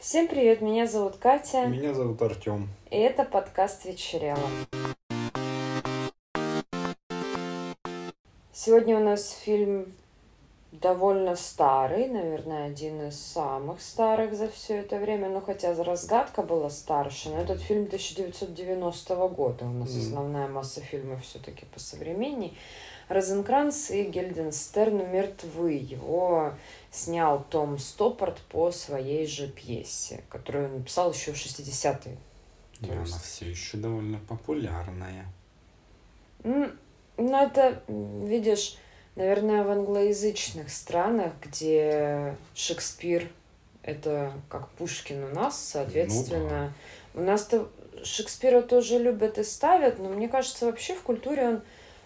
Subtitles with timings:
[0.00, 1.66] Всем привет, меня зовут Катя.
[1.66, 2.70] Меня зовут Артем.
[2.90, 4.40] И это подкаст «Вечерело».
[8.50, 9.92] Сегодня у нас фильм
[10.72, 16.70] довольно старый, наверное, один из самых старых за все это время, ну хотя разгадка была
[16.70, 19.98] старше, но этот фильм 1990 года, у нас mm.
[19.98, 22.56] основная масса фильмов все-таки по современней.
[23.08, 25.72] Розенкранц и Гельденстерн мертвы.
[25.72, 26.54] Его
[26.92, 32.16] снял Том Стоппорт по своей же пьесе, которую он написал еще в 60-е.
[32.80, 35.26] И она все еще довольно популярная.
[36.44, 36.70] Ну,
[37.16, 38.78] это, видишь,
[39.20, 43.28] наверное, в англоязычных странах, где Шекспир
[43.82, 46.72] это как Пушкин у нас, соответственно,
[47.14, 47.20] ну, да.
[47.20, 47.68] у нас-то
[48.02, 51.62] Шекспира тоже любят и ставят, но мне кажется, вообще в культуре он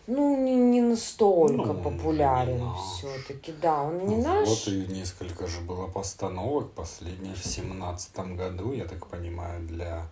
[0.06, 4.48] ну, не, не настолько ну, популярен все-таки, да, он не ну, наш.
[4.48, 10.09] Вот и несколько же было постановок, последних в семнадцатом году, я так понимаю, для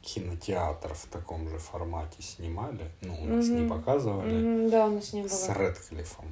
[0.00, 2.90] кинотеатров в таком же формате снимали.
[3.02, 3.60] Ну, у нас mm-hmm.
[3.60, 4.68] не показывали.
[4.68, 5.28] Да, у нас не было.
[5.28, 6.26] С Редклиффом.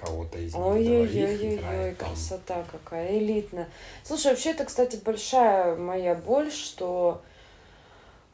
[0.00, 3.68] Кого-то из них Ой-ой-ой, красота какая, элитная.
[4.04, 7.22] Слушай, вообще это, кстати, большая моя боль, что,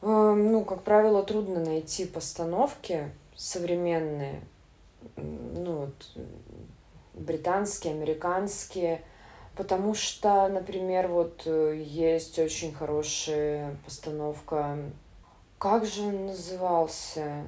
[0.01, 4.41] э, ну, как правило, трудно найти постановки, современные,
[5.15, 6.17] ну вот,
[7.13, 9.01] британские, американские,
[9.55, 14.77] потому что, например, вот э, есть очень хорошая постановка,
[15.57, 17.45] как же он назывался?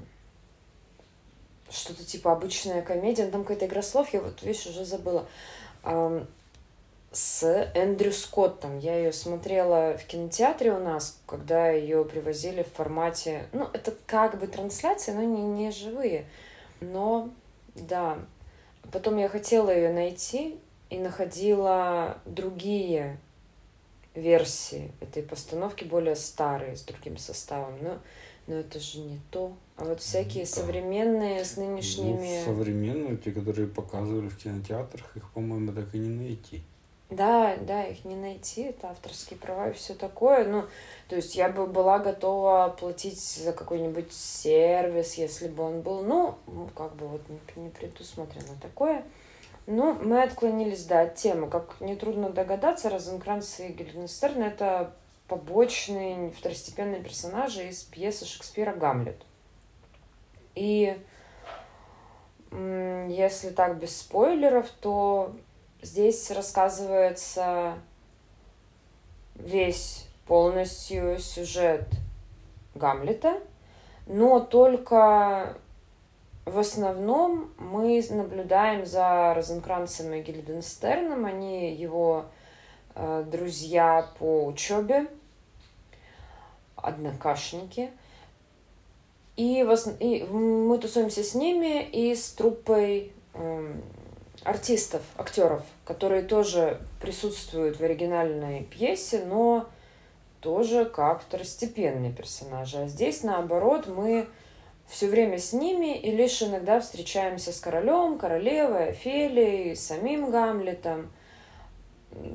[1.70, 5.28] Что-то типа обычная комедия, ну, там какая-то игра слов, я вот, видишь, уже забыла.
[7.12, 8.78] С Эндрю Скоттом.
[8.80, 13.48] Я ее смотрела в кинотеатре у нас, когда ее привозили в формате...
[13.54, 16.26] Ну, это как бы трансляция, но не, не живые.
[16.80, 17.30] Но,
[17.76, 18.20] да.
[18.92, 23.18] Потом я хотела ее найти и находила другие
[24.14, 27.78] версии этой постановки, более старые, с другим составом.
[27.82, 28.00] Но,
[28.48, 29.54] но это же не то.
[29.78, 30.50] А вот всякие да.
[30.50, 32.43] современные с нынешними...
[32.45, 36.64] Ну, современные, те, которые показывали в кинотеатрах, их, по-моему, так и не найти.
[37.10, 40.45] Да, да, их не найти, это авторские права и все такое.
[40.45, 40.65] Ну,
[41.08, 46.36] то есть я бы была готова платить за какой-нибудь сервис, если бы он был, ну,
[46.76, 49.05] как бы вот не, не предусмотрено такое.
[49.67, 51.49] Ну, мы отклонились, да, от темы.
[51.49, 54.94] Как нетрудно догадаться, Розенкранц и Гильденстерн— это
[55.27, 59.27] побочные второстепенные персонажи из пьесы Шекспира «Гамлет».
[60.58, 60.98] И
[63.10, 65.36] если так без спойлеров, то
[65.82, 67.78] Здесь рассказывается
[69.36, 71.88] весь полностью сюжет
[72.73, 73.40] Гамлета,
[74.08, 75.56] но только
[76.45, 81.26] в основном мы наблюдаем за Розенкранцем и Гильденстерном.
[81.26, 82.26] Они его
[82.95, 85.06] э, друзья по учебе,
[86.76, 87.92] однокашники.
[89.37, 93.73] И, в, и мы тусуемся с ними и с труппой э,
[94.43, 99.67] артистов, актеров, которые тоже присутствуют в оригинальной пьесе, но
[100.42, 102.80] тоже как второстепенные персонажи.
[102.80, 104.27] А здесь, наоборот, мы
[104.87, 111.11] все время с ними и лишь иногда встречаемся с королем, королевой, Офелией, самим Гамлетом.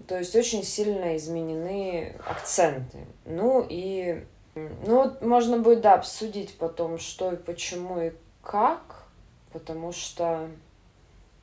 [0.07, 2.99] То есть очень сильно изменены акценты.
[3.25, 4.25] Ну и
[4.55, 9.05] ну, можно будет, да, обсудить потом, что и почему и как,
[9.53, 10.49] потому что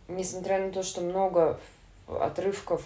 [0.07, 1.59] несмотря на то, что много
[2.07, 2.83] отрывков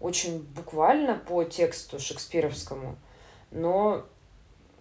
[0.00, 2.96] очень буквально по тексту шекспировскому,
[3.50, 4.04] но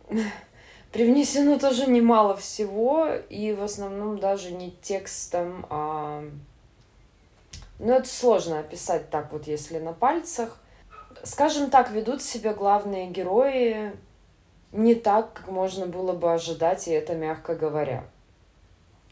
[0.92, 6.24] привнесено тоже немало всего, и в основном даже не текстом, а...
[7.80, 10.58] Ну, это сложно описать так вот, если на пальцах.
[11.24, 13.94] Скажем так, ведут себя главные герои
[14.74, 18.06] не так, как можно было бы ожидать, и это мягко говоря.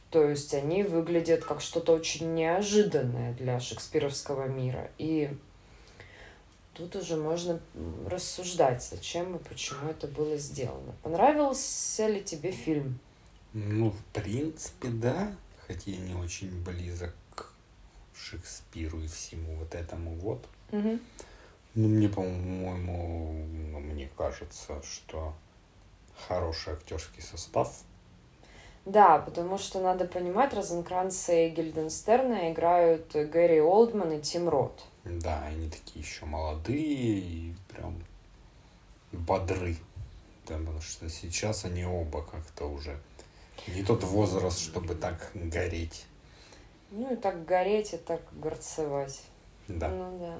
[0.10, 4.90] То есть они выглядят как что-то очень неожиданное для шекспировского мира.
[4.98, 5.30] И
[6.74, 7.62] тут уже можно
[8.08, 10.94] рассуждать, зачем и почему это было сделано.
[11.04, 13.00] Понравился ли тебе фильм?
[13.54, 15.34] Ну, в принципе, да.
[15.68, 17.46] Хотя я не очень близок к
[18.14, 20.44] Шекспиру и всему вот этому вот.
[20.72, 21.00] Угу.
[21.76, 25.34] Ну, мне, по-моему, ну, мне кажется, что
[26.28, 27.84] хороший актерский состав–
[28.86, 34.84] да, потому что надо понимать, Розенкранца и Гильденстерна играют Гэри Олдман и Тим Рот.
[35.04, 38.04] Да, они такие еще молодые и прям
[39.12, 39.76] бодры.
[40.46, 43.00] Потому что сейчас они оба как-то уже
[43.68, 46.06] не тот возраст, чтобы так гореть.
[46.90, 49.22] Ну и так гореть, и так горцевать.
[49.68, 49.90] Да.
[49.90, 50.38] Ну да.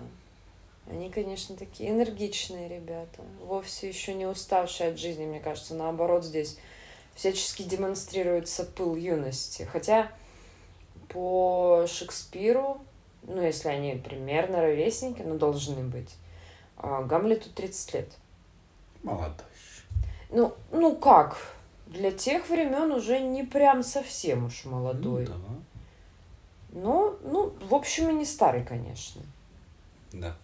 [0.92, 6.58] Они, конечно, такие энергичные ребята, вовсе еще не уставшие от жизни, мне кажется, наоборот, здесь
[7.16, 9.64] всячески демонстрируется пыл юности.
[9.64, 10.12] Хотя
[11.08, 12.82] по Шекспиру,
[13.24, 16.14] ну, если они примерно ровесники, ну, должны быть,
[16.76, 18.10] а Гамлету 30 лет.
[19.02, 19.46] Молодой.
[20.30, 21.56] Ну, ну как?
[21.88, 25.26] Для тех времен уже не прям совсем уж молодой.
[25.26, 26.82] Ну, да.
[26.82, 29.22] Но, ну, в общем, и не старый, конечно.
[30.12, 30.36] Да.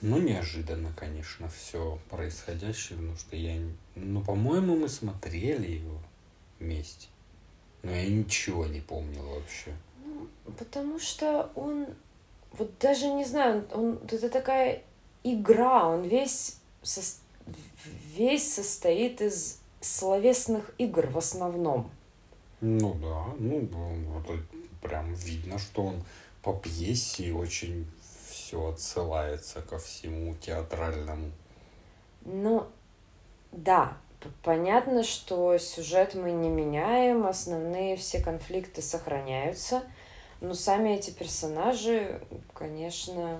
[0.00, 3.60] Ну, неожиданно, конечно, все происходящее, потому что я...
[3.96, 5.98] Ну, по-моему, мы смотрели его
[6.60, 7.08] вместе.
[7.82, 9.74] Но я ничего не помнил вообще.
[10.04, 11.86] Ну, потому что он...
[12.52, 13.98] Вот даже не знаю, он...
[14.04, 14.82] Это такая
[15.24, 17.00] игра, он весь, со...
[18.16, 21.90] весь состоит из словесных игр в основном.
[22.60, 23.68] Ну да, ну
[24.12, 24.40] вот
[24.80, 26.04] прям видно, что он
[26.42, 27.86] по пьесе очень
[28.48, 31.30] все отсылается ко всему театральному.
[32.24, 32.66] Ну,
[33.52, 33.98] да,
[34.42, 39.82] понятно, что сюжет мы не меняем, основные все конфликты сохраняются,
[40.40, 42.22] но сами эти персонажи,
[42.54, 43.38] конечно,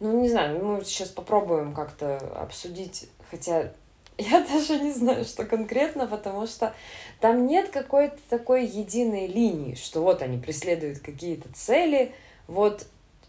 [0.00, 3.74] ну, не знаю, мы сейчас попробуем как-то обсудить, хотя
[4.16, 6.74] я даже не знаю, что конкретно, потому что
[7.20, 12.14] там нет какой-то такой единой линии, что вот они преследуют какие-то цели,
[12.46, 12.86] вот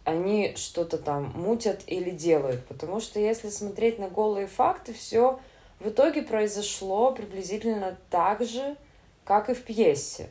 [0.08, 2.66] они что-то там мутят или делают.
[2.68, 5.38] Потому что если смотреть на голые факты, все
[5.82, 8.78] в итоге произошло приблизительно так же,
[9.26, 10.30] как и в пьесе.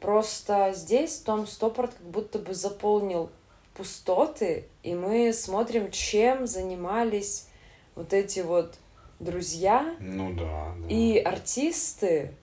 [0.00, 3.30] Просто здесь Том Стоппорт как будто бы заполнил
[3.72, 7.48] пустоты, и мы смотрим, чем занимались
[7.94, 8.74] вот эти вот
[9.18, 10.88] друзья ну, да, да.
[10.94, 12.34] и артисты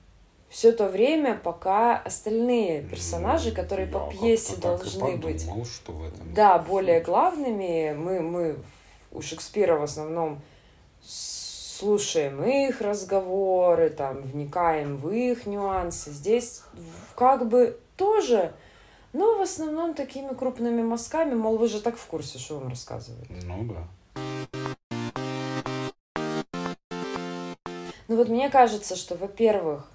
[0.53, 6.31] все то время, пока остальные персонажи, которые по пьесе должны подумал, быть, что в этом
[6.35, 8.57] да, более главными, мы мы
[9.11, 10.43] у Шекспира в основном
[11.01, 16.11] слушаем их разговоры, там вникаем в их нюансы.
[16.11, 16.61] Здесь
[17.15, 18.53] как бы тоже,
[19.11, 23.27] но в основном такими крупными мазками, мол, вы же так в курсе, что вам рассказывают.
[23.43, 23.87] Ну да.
[28.07, 29.89] Ну вот мне кажется, что, во-первых,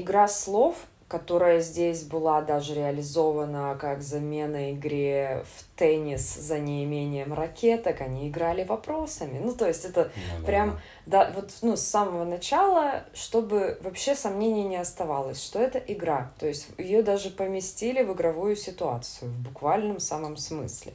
[0.00, 0.76] игра слов,
[1.08, 8.62] которая здесь была даже реализована как замена игре в теннис за неимением ракеток, они играли
[8.62, 9.38] вопросами.
[9.38, 11.24] Ну, то есть это ну, прям, да.
[11.24, 16.30] да, вот, ну, с самого начала, чтобы вообще сомнений не оставалось, что это игра.
[16.38, 20.92] То есть ее даже поместили в игровую ситуацию, в буквальном самом смысле.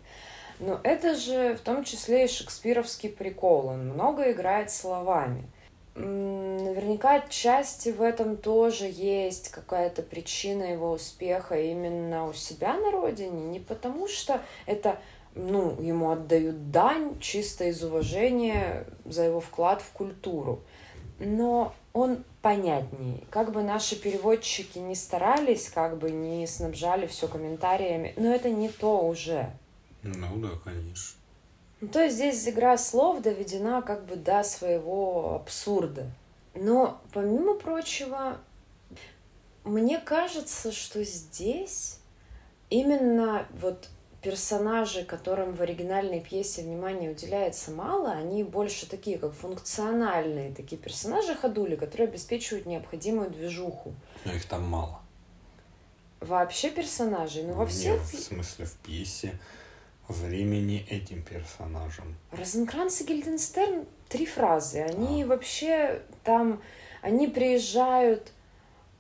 [0.59, 3.67] Но это же в том числе и шекспировский прикол.
[3.67, 5.43] Он много играет словами
[5.95, 13.45] наверняка отчасти в этом тоже есть какая-то причина его успеха именно у себя на родине.
[13.45, 14.99] Не потому что это
[15.35, 20.61] ну, ему отдают дань чисто из уважения за его вклад в культуру.
[21.19, 23.23] Но он понятнее.
[23.29, 28.69] Как бы наши переводчики не старались, как бы не снабжали все комментариями, но это не
[28.69, 29.51] то уже.
[30.01, 31.19] Ну да, конечно.
[31.83, 36.09] Ну, то есть здесь игра слов доведена как бы до своего абсурда.
[36.55, 38.37] Но, помимо прочего,
[39.65, 41.99] мне кажется, что здесь
[42.69, 43.89] именно вот
[44.21, 51.35] персонажи, которым в оригинальной пьесе внимания уделяется мало, они больше такие, как функциональные такие персонажи
[51.35, 53.93] ходули, которые обеспечивают необходимую движуху.
[54.23, 55.01] Но их там мало.
[56.21, 57.43] Вообще персонажей?
[57.43, 58.01] Ну, во всех...
[58.03, 59.37] в смысле, в пьесе
[60.07, 62.15] времени этим персонажам.
[62.31, 64.81] Розенкранц и Гильденстерн три фразы.
[64.81, 65.27] Они а.
[65.27, 66.61] вообще там,
[67.01, 68.31] они приезжают,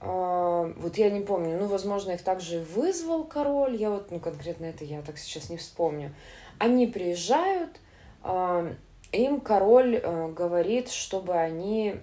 [0.01, 4.65] э, вот я не помню, ну, возможно, их также вызвал король, я вот, ну, конкретно
[4.65, 6.13] это я так сейчас не вспомню.
[6.57, 7.79] Они приезжают,
[8.23, 8.73] э,
[9.11, 11.95] им король э, говорит, чтобы они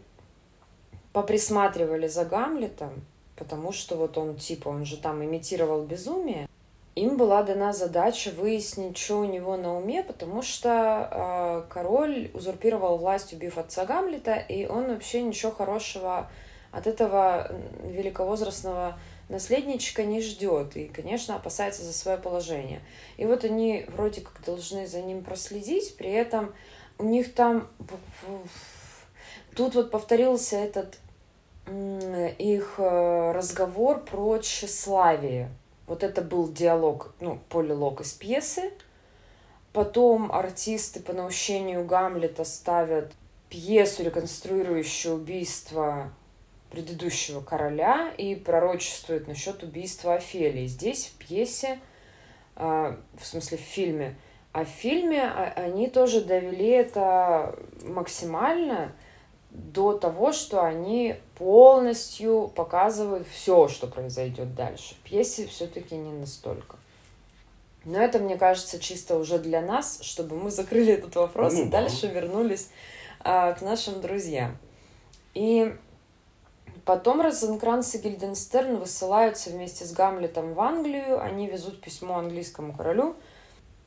[1.13, 3.05] поприсматривали за Гамлетом,
[3.35, 6.50] потому что вот он, типа, он же там имитировал безумие,
[7.01, 12.99] им была дана задача выяснить, что у него на уме, потому что э, король узурпировал
[12.99, 16.31] власть, убив отца Гамлета, и он вообще ничего хорошего
[16.73, 17.51] от этого
[17.83, 18.99] великовозрастного
[19.31, 22.83] наследничка не ждет и, конечно, опасается за свое положение.
[23.17, 26.53] И вот они вроде как должны за ним проследить, при этом
[26.99, 27.69] у них там
[29.57, 30.99] тут вот повторился этот
[32.39, 35.51] их э, разговор про тщеславие
[35.91, 38.71] вот это был диалог, ну, полилог из пьесы.
[39.73, 43.11] Потом артисты по наущению Гамлета ставят
[43.49, 46.13] пьесу, реконструирующую убийство
[46.71, 50.69] предыдущего короля и пророчествуют насчет убийства Офелии.
[50.69, 51.81] Здесь в пьесе,
[52.55, 54.15] э, в смысле в фильме,
[54.53, 58.93] А в фильме а, они тоже довели это максимально
[59.51, 64.95] до того, что они полностью показывают все, что произойдет дальше.
[64.95, 66.77] В пьесе все-таки не настолько.
[67.85, 71.65] Но это, мне кажется, чисто уже для нас, чтобы мы закрыли этот вопрос ну, и
[71.65, 71.83] да.
[71.83, 72.69] дальше вернулись
[73.21, 74.57] а, к нашим друзьям.
[75.35, 75.75] И
[76.85, 81.21] потом Розенкранц и Гильденстерн высылаются вместе с Гамлетом в Англию.
[81.21, 83.17] Они везут письмо английскому королю,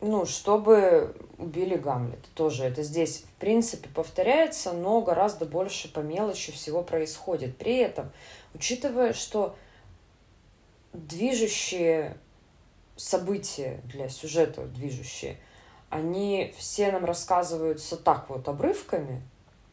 [0.04, 2.28] ну, чтобы убили Гамлета.
[2.36, 7.58] Тоже это здесь, в принципе, повторяется, но гораздо больше по мелочи всего происходит.
[7.58, 8.12] При этом,
[8.54, 9.56] учитывая, что
[10.92, 12.18] движущие
[12.98, 15.38] события для сюжета, движущие,
[15.90, 19.22] они все нам рассказываются так вот обрывками,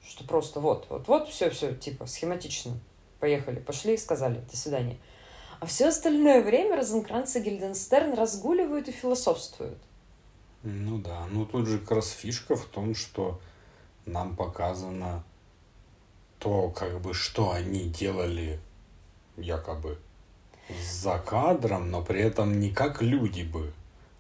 [0.07, 2.73] что просто вот, вот, вот, все, все, типа, схематично.
[3.19, 4.97] Поехали, пошли, сказали, до свидания.
[5.59, 9.79] А все остальное время Розенкранц и Гильденстерн разгуливают и философствуют.
[10.62, 13.40] Ну да, ну тут же как раз фишка в том, что
[14.05, 15.25] нам показано
[16.38, 18.61] то, как бы, что они делали
[19.37, 19.99] якобы
[20.79, 23.73] за кадром, но при этом не как люди бы,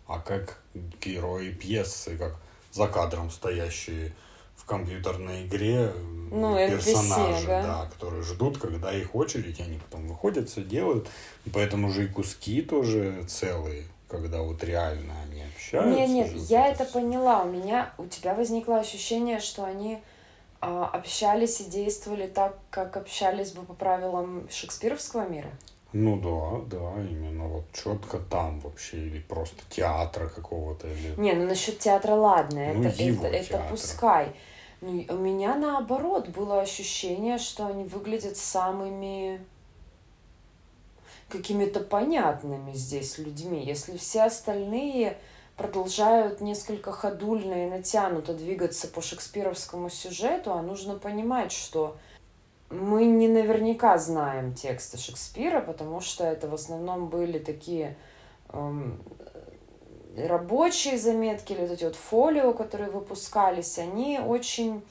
[0.06, 0.60] а как
[1.00, 2.36] герои пьесы, как
[2.72, 4.12] за кадром стоящие
[4.56, 5.92] в компьютерной игре
[6.30, 7.62] ну, персонажи, NPC, да?
[7.62, 11.08] да, которые ждут, когда их очередь, они потом выходят, все делают.
[11.44, 15.90] И поэтому же и куски тоже целые, когда вот реально они общаются.
[15.90, 17.42] Нет, нет, я это поняла.
[17.42, 20.02] У меня, у тебя возникло ощущение, что они
[20.60, 25.50] а, общались и действовали так, как общались бы по правилам шекспировского мира.
[25.92, 30.86] Ну да, да, именно вот четко там вообще, или просто театра какого-то.
[30.86, 31.14] Или...
[31.18, 34.32] Не, ну насчет театра ладно, ну, это, это, это пускай.
[34.80, 39.44] Ну, у меня наоборот было ощущение, что они выглядят самыми
[41.30, 43.64] какими-то понятными здесь людьми.
[43.64, 45.16] Если все остальные
[45.56, 51.96] продолжают несколько ходульно и натянуто двигаться по шекспировскому сюжету, а нужно понимать, что
[52.70, 57.96] мы не наверняка знаем тексты Шекспира, потому что это в основном были такие
[58.52, 59.02] эм,
[60.16, 64.82] рабочие заметки или вот эти вот фолио, которые выпускались, они очень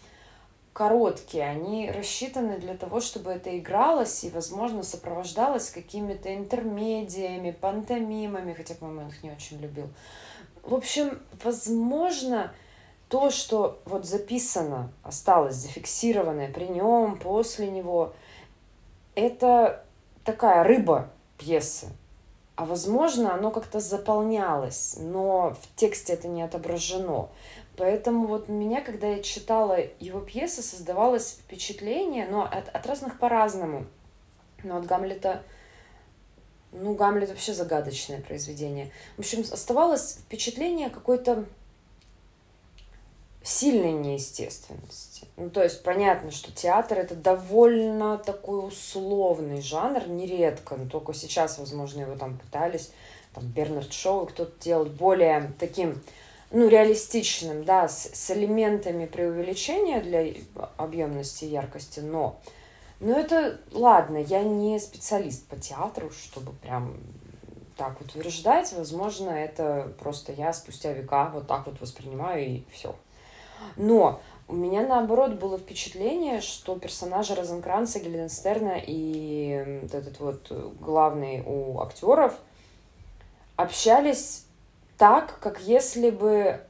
[0.74, 8.76] короткие, они рассчитаны для того, чтобы это игралось и, возможно, сопровождалось какими-то интермедиями, пантомимами, хотя,
[8.76, 9.88] по-моему, их не очень любил.
[10.64, 12.54] В общем, возможно,
[13.10, 18.14] то, что вот записано, осталось зафиксированное при нем, после него,
[19.16, 19.84] это
[20.24, 21.88] такая рыба пьесы.
[22.56, 27.30] А возможно, оно как-то заполнялось, но в тексте это не отображено.
[27.80, 33.18] Поэтому вот у меня, когда я читала его пьесы, создавалось впечатление, но от, от разных
[33.18, 33.86] по-разному.
[34.64, 35.44] Но от Гамлета,
[36.74, 38.92] ну, Гамлет вообще загадочное произведение.
[39.16, 41.46] В общем, оставалось впечатление какой-то
[43.44, 45.26] сильной неестественности.
[45.38, 51.58] Ну, то есть понятно, что театр это довольно такой условный жанр, нередко, но только сейчас,
[51.58, 52.92] возможно, его там пытались,
[53.34, 56.04] там Бернард Шоу кто-то делать более таким,
[56.51, 60.34] ну, реалистичным, да, с, с элементами преувеличения для
[60.77, 62.39] объемности и яркости, но
[63.00, 66.98] но это, ладно, я не специалист по театру, чтобы прям
[67.77, 68.74] так утверждать.
[68.74, 72.94] Возможно, это просто я спустя века вот так вот воспринимаю и все.
[73.77, 81.79] Но у меня, наоборот, было впечатление, что персонажи Розенкранца, Гильденстерна и этот вот главный у
[81.79, 82.34] актеров
[83.56, 84.46] общались
[85.00, 86.62] так, как если бы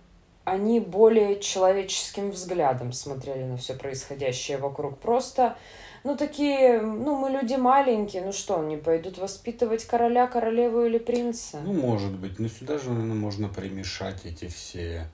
[0.46, 4.98] они более человеческим взглядом смотрели на все происходящее вокруг.
[4.98, 5.58] Просто,
[6.04, 11.60] ну, такие, ну, мы люди маленькие, ну что, они пойдут воспитывать короля, королеву или принца?
[11.60, 15.10] Ну, может быть, но сюда же, наверное, можно примешать эти все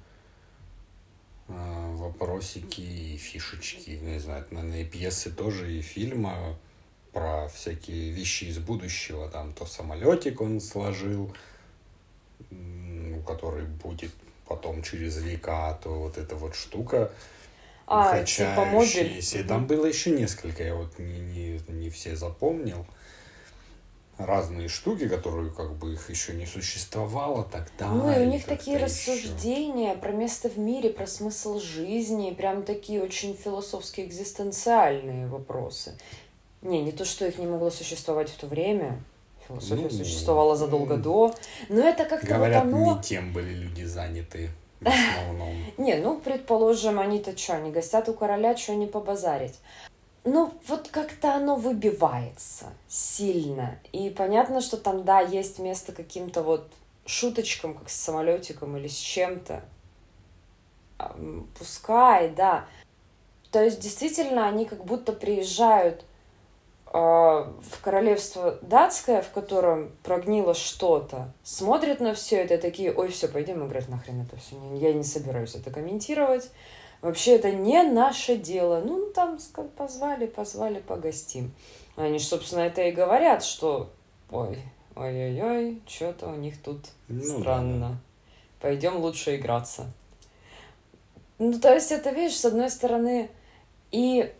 [1.48, 6.31] Э, вопросики и фишечки, не знаю, наверное, и пьесы тоже, и фильмы
[7.13, 11.31] про всякие вещи из будущего, там то самолетик он сложил,
[13.25, 14.12] который будет
[14.48, 17.12] потом через века, то вот эта вот штука,
[17.88, 19.38] а, качающаяся.
[19.39, 22.86] Типа там было еще несколько, я вот не, не, не все запомнил
[24.17, 27.89] разные штуки, которые как бы их еще не существовало тогда.
[27.89, 28.86] Ну и у них такие еще.
[28.86, 35.98] рассуждения про место в мире, про смысл жизни, прям такие очень философские экзистенциальные вопросы.
[36.62, 39.03] Не, не то, что их не могло существовать в то время.
[39.48, 41.34] Философия ну, существовала задолго до.
[41.70, 42.96] Но это как-то Говорят, вот оно...
[42.96, 44.50] не тем были люди заняты.
[44.82, 44.88] В
[45.20, 45.56] основном.
[45.78, 49.56] Не, ну, предположим, они-то что, они гостят у короля, что не побазарить
[50.25, 53.80] ну, вот как-то оно выбивается сильно.
[53.92, 56.68] И понятно, что там, да, есть место каким-то вот
[57.06, 59.64] шуточкам, как с самолетиком или с чем-то.
[61.58, 62.66] пускай, да.
[63.52, 66.04] То есть действительно они как будто приезжают
[66.92, 73.65] в королевство датское, в котором прогнило что-то, смотрят на все это такие, ой, все, пойдем
[73.68, 76.50] играть нахрен это все, я не собираюсь это комментировать.
[77.01, 78.82] Вообще это не наше дело.
[78.84, 79.38] Ну, там
[79.77, 81.54] позвали, позвали, погостим.
[81.96, 83.92] Они же, собственно, это и говорят, что
[84.32, 84.58] ой,
[84.96, 87.89] ой-ой-ой, что-то у них тут ну, странно.
[87.89, 87.98] Да.
[88.60, 89.92] Пойдем лучше играться.
[91.38, 93.30] Ну, то есть это, видишь, с одной стороны,
[93.92, 94.34] и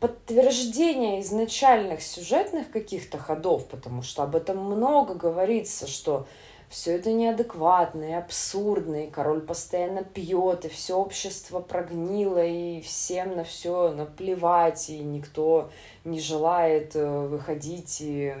[0.00, 6.26] подтверждение изначальных сюжетных каких-то ходов, потому что об этом много говорится, что
[6.68, 13.36] все это неадекватно и абсурдно, и король постоянно пьет, и все общество прогнило, и всем
[13.36, 15.70] на все наплевать, и никто
[16.04, 18.34] не желает э, выходить и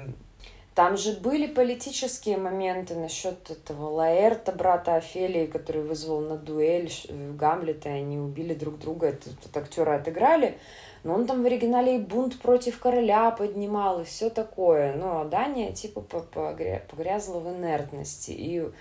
[0.76, 7.88] там же были политические моменты насчет этого Лаэрта, брата Офелии, который вызвал на дуэль Гамлета,
[7.88, 10.58] и они убили друг друга, этот, этот актера отыграли.
[11.04, 14.94] Но он там в оригинале и бунт против короля поднимал, и все такое.
[14.94, 18.30] Но Дания типа погрязла в инертности.
[18.32, 18.72] И в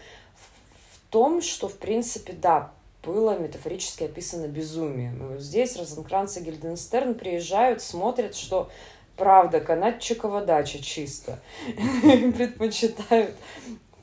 [1.09, 2.71] том, что, в принципе, да,
[3.03, 5.13] было метафорически описано безумие.
[5.19, 8.69] Вот здесь Розенкранц и Гильденстерн приезжают, смотрят, что
[9.15, 11.39] правда, канатчикова дача чисто.
[11.77, 13.35] Предпочитают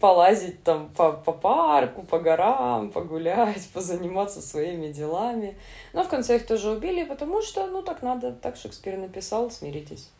[0.02, 5.56] полазить там по, по парку, по горам, погулять, позаниматься своими делами.
[5.92, 10.10] Но в конце их тоже убили, потому что, ну, так надо, так Шекспир написал, смиритесь.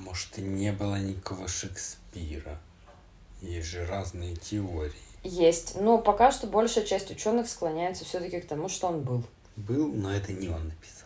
[0.00, 2.58] Может, и не было никакого Шекспира.
[3.40, 4.92] Есть же разные теории.
[5.22, 9.22] Есть, но пока что большая часть ученых склоняется все-таки к тому, что он был.
[9.54, 11.01] Был, но это не он написал.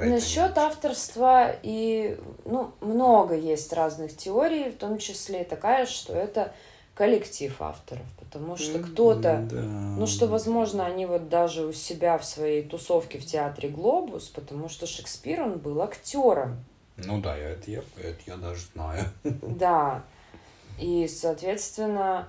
[0.00, 6.52] Насчет авторства и ну много есть разных теорий, в том числе такая, что это
[6.94, 9.60] коллектив авторов, потому что кто-то, да.
[9.60, 14.68] ну что, возможно, они вот даже у себя в своей тусовке в театре Глобус, потому
[14.68, 16.64] что Шекспир он был актером.
[16.96, 19.04] Ну да, это я, это я даже знаю.
[19.24, 20.04] Да,
[20.78, 22.28] и соответственно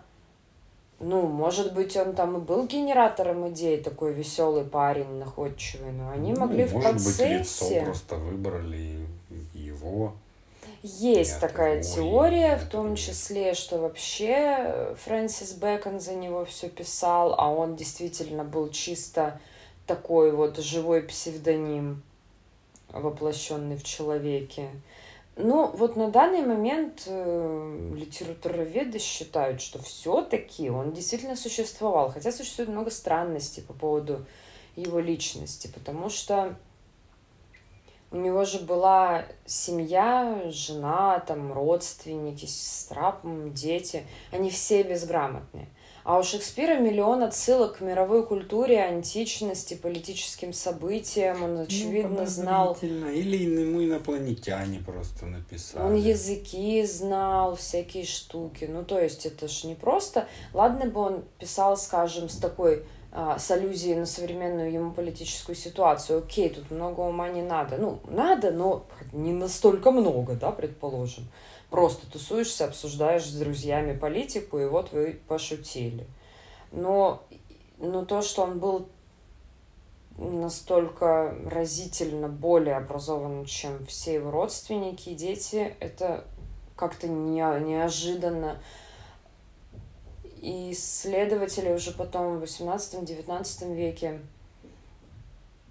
[0.99, 6.33] ну, может быть, он там и был генератором идей, такой веселый парень, находчивый, но они
[6.33, 6.93] ну, могли в процессе...
[6.93, 8.99] Может быть, лицо просто выбрали
[9.53, 10.13] его.
[10.83, 17.49] Есть такая теория, в том числе, что вообще Фрэнсис Бэкон за него все писал, а
[17.49, 19.39] он действительно был чисто
[19.87, 22.03] такой вот живой псевдоним,
[22.89, 24.69] воплощенный в человеке.
[25.37, 32.69] Ну, вот на данный момент э, литературоведы считают, что все-таки он действительно существовал, хотя существует
[32.69, 34.25] много странностей по поводу
[34.77, 36.55] его личности, потому что
[38.11, 45.67] у него же была семья, жена, там родственники, сестра, дети, они все безграмотные.
[46.05, 51.41] А у Шекспира миллион отсылок к мировой культуре, античности, политическим событиям.
[51.41, 52.77] Он, ну, очевидно, ну, знал...
[52.79, 55.83] Или ему инопланетяне просто написали.
[55.83, 58.69] Он языки знал, всякие штуки.
[58.71, 60.27] Ну, то есть, это ж не просто...
[60.53, 66.19] Ладно бы он писал, скажем, с такой а, с аллюзией на современную ему политическую ситуацию.
[66.19, 67.77] Окей, тут много ума не надо.
[67.77, 71.27] Ну, надо, но не настолько много, да, предположим
[71.69, 76.07] просто тусуешься, обсуждаешь с друзьями политику, и вот вы пошутили.
[76.71, 77.23] Но,
[77.77, 78.89] но то, что он был
[80.17, 86.25] настолько разительно более образованным, чем все его родственники и дети, это
[86.75, 88.61] как-то не, неожиданно.
[90.41, 94.21] И исследователи уже потом в 18-19 веке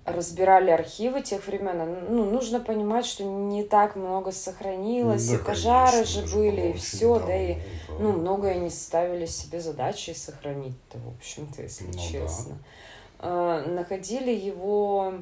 [0.04, 5.92] разбирали архивы тех времен, ну, нужно понимать, что не так много сохранилось, да, и пожары
[5.92, 7.94] конечно, же были, и все, да, и, да.
[8.00, 12.58] ну, многое не ставили себе задачи сохранить-то, в общем-то, если ну, честно.
[13.20, 13.64] Да.
[13.66, 15.14] находили его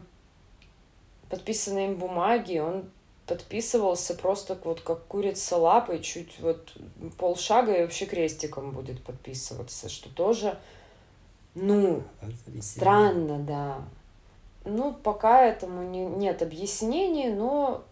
[1.33, 2.91] подписанные им бумаги, он
[3.27, 6.77] подписывался просто вот как курица лапой, чуть вот
[7.17, 10.59] полшага и вообще крестиком будет подписываться, что тоже,
[11.55, 12.03] ну,
[12.61, 13.79] странно, да.
[14.65, 17.85] Ну, пока этому не, нет объяснений, но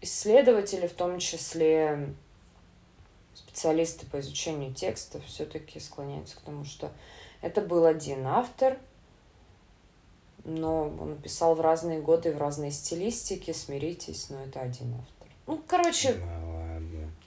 [0.00, 2.14] исследователи, в том числе
[3.34, 6.92] специалисты по изучению текста, все-таки склоняются к тому, что
[7.40, 8.78] это был один автор,
[10.44, 15.28] но он писал в разные годы, в разные стилистики, смиритесь, но это один автор.
[15.46, 16.16] Ну, короче,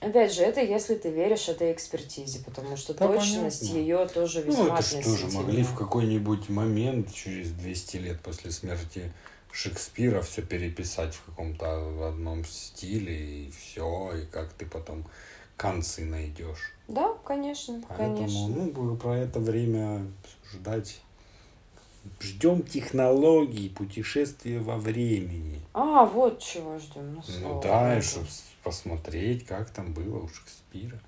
[0.00, 3.78] Опять же, это если ты веришь этой экспертизе, потому что да, точность понятно.
[3.78, 8.50] ее тоже весьма Ну, это что же могли в какой-нибудь момент, через 200 лет после
[8.50, 9.12] смерти
[9.52, 15.06] Шекспира, все переписать в каком-то одном стиле, и все, и как ты потом
[15.56, 16.74] концы найдешь.
[16.88, 18.48] Да, конечно, Поэтому, конечно.
[18.48, 20.06] ну, про это время
[20.52, 21.00] ждать
[22.20, 25.60] ждем технологий путешествия во времени.
[25.72, 27.14] А, вот чего ждем.
[27.14, 28.26] Ну, ну да, и чтобы
[28.62, 31.00] посмотреть, как там было у Шекспира.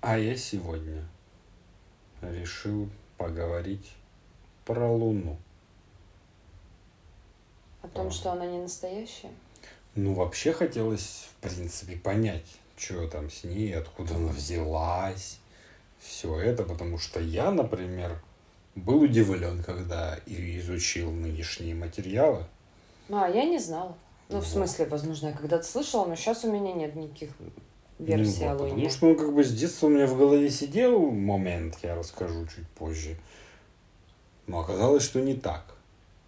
[0.00, 1.04] А я сегодня
[2.20, 3.92] решил поговорить
[4.64, 5.38] про Луну.
[7.82, 8.10] О том, а.
[8.10, 9.30] что она не настоящая?
[9.94, 12.46] Ну, вообще хотелось, в принципе, понять,
[12.76, 15.38] что там с ней, откуда она взялась,
[16.02, 18.20] все это, потому что я, например,
[18.74, 22.44] был удивлен, когда изучил нынешние материалы.
[23.10, 23.96] А, я не знала.
[24.28, 24.44] Ну, вот.
[24.44, 27.30] в смысле, возможно, я когда-то слышала, но сейчас у меня нет никаких
[27.98, 28.70] версий ну, о Луне.
[28.70, 32.46] Потому что, ну, как бы с детства у меня в голове сидел момент, я расскажу
[32.46, 33.16] чуть позже.
[34.46, 35.64] Но оказалось, что не так.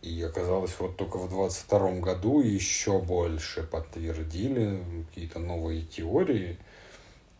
[0.02, 6.58] И оказалось, вот только в 22 году еще больше подтвердили какие-то новые теории.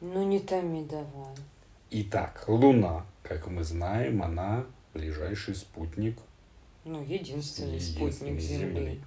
[0.00, 1.34] Ну, не томи давай.
[1.96, 6.18] Итак, Луна, как мы знаем, она ближайший спутник.
[6.84, 8.66] Ну, единственный, единственный спутник Земли.
[8.66, 9.00] Земли.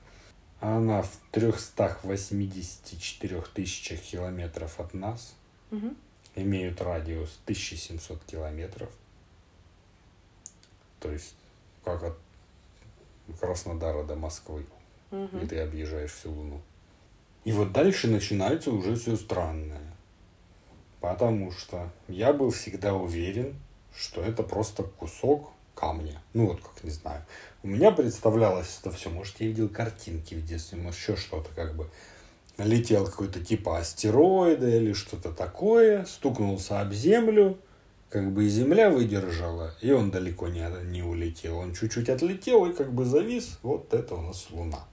[0.62, 5.36] Она в 384 тысячах километров от нас.
[5.72, 5.96] Угу.
[6.36, 8.90] Имеют радиус 1700 километров.
[11.02, 11.36] То есть,
[11.84, 12.18] как от
[13.38, 14.66] Краснодара до Москвы.
[15.12, 15.40] Угу.
[15.40, 16.62] И ты объезжаешь всю Луну.
[17.44, 19.97] И вот дальше начинается уже все странное.
[21.00, 23.56] Потому что я был всегда уверен,
[23.96, 26.22] что это просто кусок камня.
[26.34, 27.24] Ну вот как, не знаю.
[27.64, 29.10] У меня представлялось это все.
[29.10, 31.90] Может, я видел картинки в детстве, может, еще что-то как бы.
[32.58, 37.60] Летел какой-то типа астероида или что-то такое, стукнулся об землю,
[38.10, 41.60] как бы и земля выдержала, и он далеко не, не улетел.
[41.60, 43.60] Он чуть-чуть отлетел и как бы завис.
[43.62, 44.88] Вот это у нас Луна.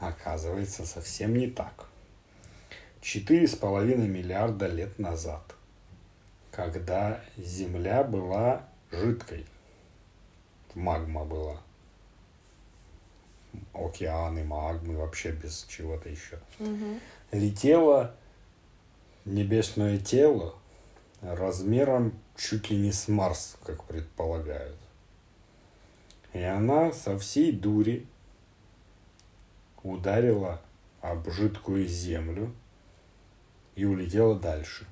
[0.00, 1.86] Оказывается, совсем не так.
[3.02, 5.56] Четыре с половиной миллиарда лет назад,
[6.52, 9.44] когда Земля была жидкой,
[10.76, 11.60] магма была,
[13.72, 17.00] океаны, магмы, вообще без чего-то еще, угу.
[17.32, 18.14] летело
[19.24, 20.54] небесное тело
[21.22, 24.78] размером чуть ли не с Марс, как предполагают.
[26.34, 28.06] И она со всей дури
[29.82, 30.62] ударила
[31.00, 32.54] об жидкую землю
[33.74, 34.86] и улетела дальше.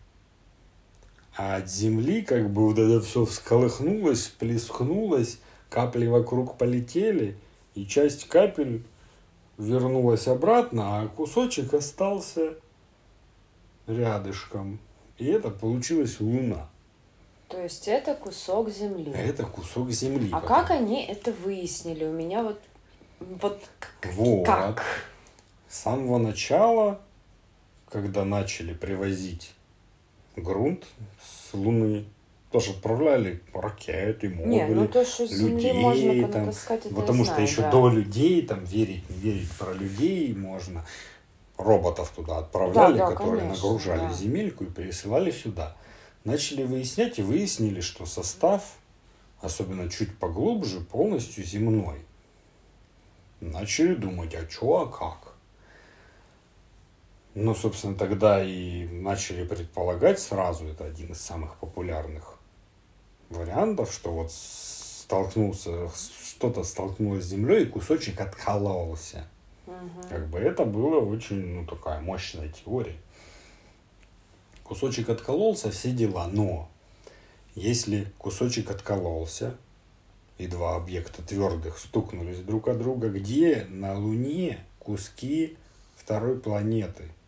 [1.37, 5.39] А от земли как бы вот это все всколыхнулось, плескнулось,
[5.69, 7.37] капли вокруг полетели,
[7.75, 8.83] и часть капель
[9.57, 12.55] вернулась обратно, а кусочек остался
[13.87, 14.79] рядышком.
[15.19, 16.69] И это получилась Луна.
[17.49, 19.13] То есть это кусок земли.
[19.13, 20.29] Это кусок земли.
[20.33, 20.49] А потом.
[20.49, 22.05] как они это выяснили?
[22.05, 22.61] У меня вот
[23.21, 23.61] вот,
[24.15, 24.47] вот.
[24.47, 24.83] как?
[25.69, 27.01] С самого начала
[27.91, 29.53] когда начали привозить
[30.37, 30.87] грунт
[31.21, 32.05] с Луны,
[32.51, 35.73] тоже отправляли ракеты, модули, Не, ну то, что людей.
[35.73, 37.71] Можно там, это потому что знаю, еще да.
[37.71, 40.85] до людей, там, верить, не верить про людей можно.
[41.57, 44.13] Роботов туда отправляли, да, да, которые конечно, нагружали да.
[44.15, 45.77] земельку и пересылали сюда.
[46.25, 48.77] Начали выяснять и выяснили, что состав,
[49.43, 51.99] особенно чуть поглубже, полностью земной.
[53.41, 55.30] Начали думать, а что, а как?
[57.35, 62.39] Ну, собственно, тогда и начали предполагать сразу, это один из самых популярных
[63.29, 65.89] вариантов, что вот столкнулся,
[66.25, 69.29] что-то столкнулось с землей, и кусочек откололся.
[69.67, 70.09] Угу.
[70.09, 72.97] Как бы это было очень, ну, такая мощная теория.
[74.65, 76.69] Кусочек откололся, все дела, но
[77.55, 79.57] если кусочек откололся,
[80.37, 85.57] и два объекта твердых стукнулись друг от друга, где на Луне куски
[85.97, 87.05] второй планеты–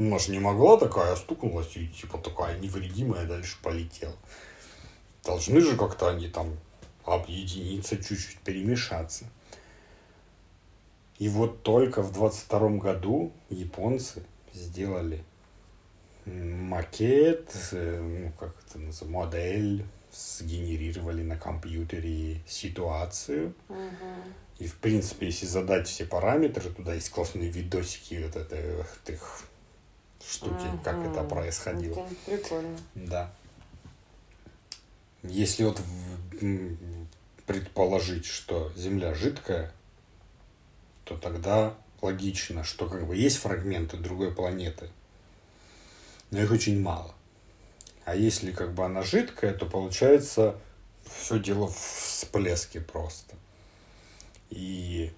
[0.00, 4.16] ну, она же не могла такая, стукнулась и типа такая невредимая дальше полетела.
[5.22, 6.56] Должны же как-то они там
[7.04, 9.26] объединиться, чуть-чуть перемешаться.
[11.18, 14.22] И вот только в 22 году японцы
[14.54, 15.22] сделали
[16.24, 23.54] макет, э, ну, как это называется, модель, сгенерировали на компьютере ситуацию.
[23.68, 23.76] Угу.
[24.60, 28.36] И, в принципе, если задать все параметры, туда есть классные видосики вот
[29.06, 29.49] этих
[30.30, 30.80] штуки, ага.
[30.84, 32.00] как это происходило.
[32.00, 32.78] Это прикольно.
[32.94, 33.32] Да.
[35.22, 35.80] Если вот
[37.46, 39.72] предположить, что Земля жидкая,
[41.04, 44.88] то тогда логично, что как бы есть фрагменты другой планеты,
[46.30, 47.14] но их очень мало.
[48.04, 50.58] А если как бы она жидкая, то получается
[51.04, 53.34] все дело в всплеске просто.
[54.48, 55.12] И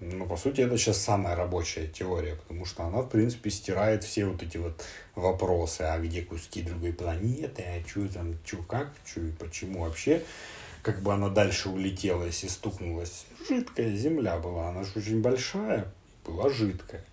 [0.00, 4.26] Ну, по сути, это сейчас самая рабочая теория, потому что она, в принципе, стирает все
[4.26, 4.84] вот эти вот
[5.16, 10.22] вопросы, а где куски другой планеты, а что там, что как, что и почему вообще,
[10.82, 13.26] как бы она дальше улетела, если стукнулась.
[13.48, 15.92] Жидкая земля была, она же очень большая,
[16.24, 17.04] была жидкая.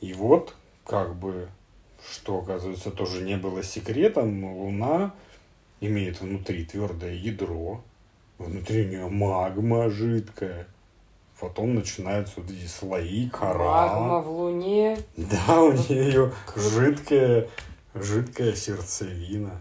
[0.00, 0.54] И вот,
[0.86, 1.50] как бы,
[2.10, 5.14] что, оказывается, тоже не было секретом, Луна
[5.82, 7.84] имеет внутри твердое ядро,
[8.38, 10.66] внутри нее магма жидкая,
[11.40, 13.88] потом начинаются вот эти слои, кора.
[13.88, 14.98] Магма в Луне.
[15.16, 17.48] Да, у нее жидкая,
[17.94, 19.60] жидкая сердцевина.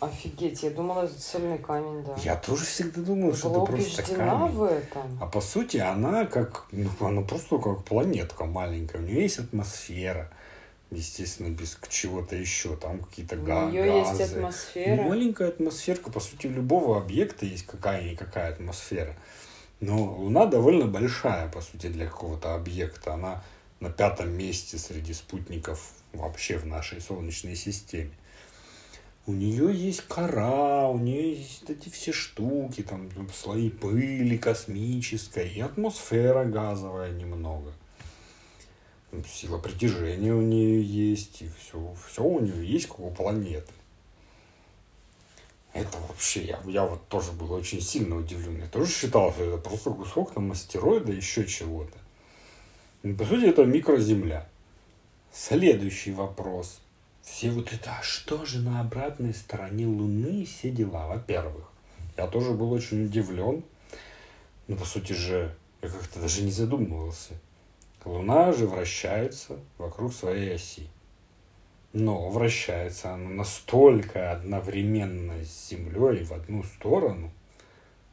[0.00, 2.14] Офигеть, я думала, это цельный камень, да.
[2.22, 4.52] Я тоже всегда думал, что это просто камень.
[4.52, 5.18] в этом.
[5.20, 8.98] А по сути она как, ну, она просто как планетка маленькая.
[8.98, 10.30] У нее есть атмосфера
[10.94, 13.66] естественно, без чего-то еще, там какие-то газы.
[13.66, 15.02] У нее есть атмосфера.
[15.02, 19.14] Маленькая атмосферка, по сути, у любого объекта есть какая-никакая атмосфера.
[19.80, 23.14] Но Луна довольно большая, по сути, для какого-то объекта.
[23.14, 23.42] Она
[23.80, 28.12] на пятом месте среди спутников вообще в нашей Солнечной системе.
[29.26, 35.60] У нее есть кора, у нее есть эти все штуки, там слои пыли космической и
[35.60, 37.72] атмосфера газовая немного
[39.22, 43.72] сила притяжения у нее есть, и все, все у нее есть, как у планеты.
[45.74, 48.60] Это вообще, я, я вот тоже был очень сильно удивлен.
[48.60, 51.98] Я тоже считал, что это просто кусок там астероида, еще чего-то.
[53.02, 54.48] Но, по сути, это микроземля.
[55.32, 56.80] Следующий вопрос.
[57.22, 61.08] Все вот это, а что же на обратной стороне Луны все дела?
[61.08, 61.68] Во-первых,
[62.16, 63.64] я тоже был очень удивлен.
[64.68, 67.34] Но, по сути же, я как-то даже не задумывался.
[68.04, 70.88] Луна же вращается вокруг своей оси.
[71.94, 77.30] Но вращается она настолько одновременно с Землей в одну сторону,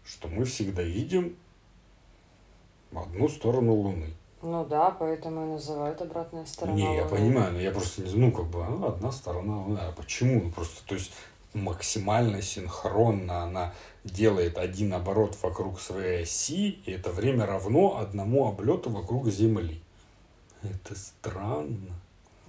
[0.06, 1.36] что мы всегда видим
[2.96, 4.14] одну сторону Луны.
[4.44, 6.78] Ну да, поэтому и называют обратная сторона.
[6.78, 6.98] Не, Луны.
[6.98, 9.80] я понимаю, но я просто не ну как бы а, одна сторона Луны.
[9.80, 10.44] А почему?
[10.44, 11.12] Ну, просто, то есть
[11.54, 18.90] максимально синхронно она делает один оборот вокруг своей оси, и это время равно одному облету
[18.90, 19.82] вокруг Земли.
[20.64, 21.96] Это странно.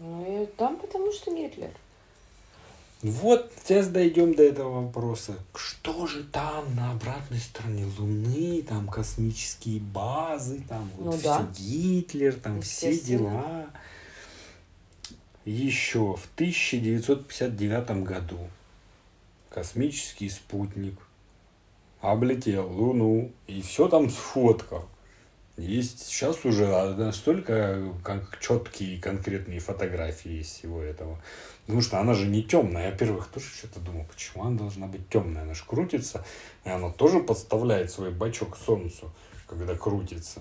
[0.03, 1.71] Ну и там потому что Гитлер.
[3.03, 5.35] Вот сейчас дойдем до этого вопроса.
[5.55, 11.49] Что же там на обратной стороне Луны, там космические базы, там вот ну, все да.
[11.57, 13.67] Гитлер, там все дела.
[15.45, 18.39] Еще в 1959 году
[19.51, 20.95] космический спутник
[22.01, 24.89] облетел Луну и все там сфоткал.
[25.59, 31.21] Есть сейчас уже настолько как четкие конкретные фотографии из всего этого.
[31.67, 32.87] Потому что она же не темная.
[32.87, 35.43] Я, во-первых, тоже что-то думал, почему она должна быть темная?
[35.43, 36.25] Она же крутится,
[36.65, 39.13] и она тоже подставляет свой бачок солнцу,
[39.47, 40.41] когда крутится.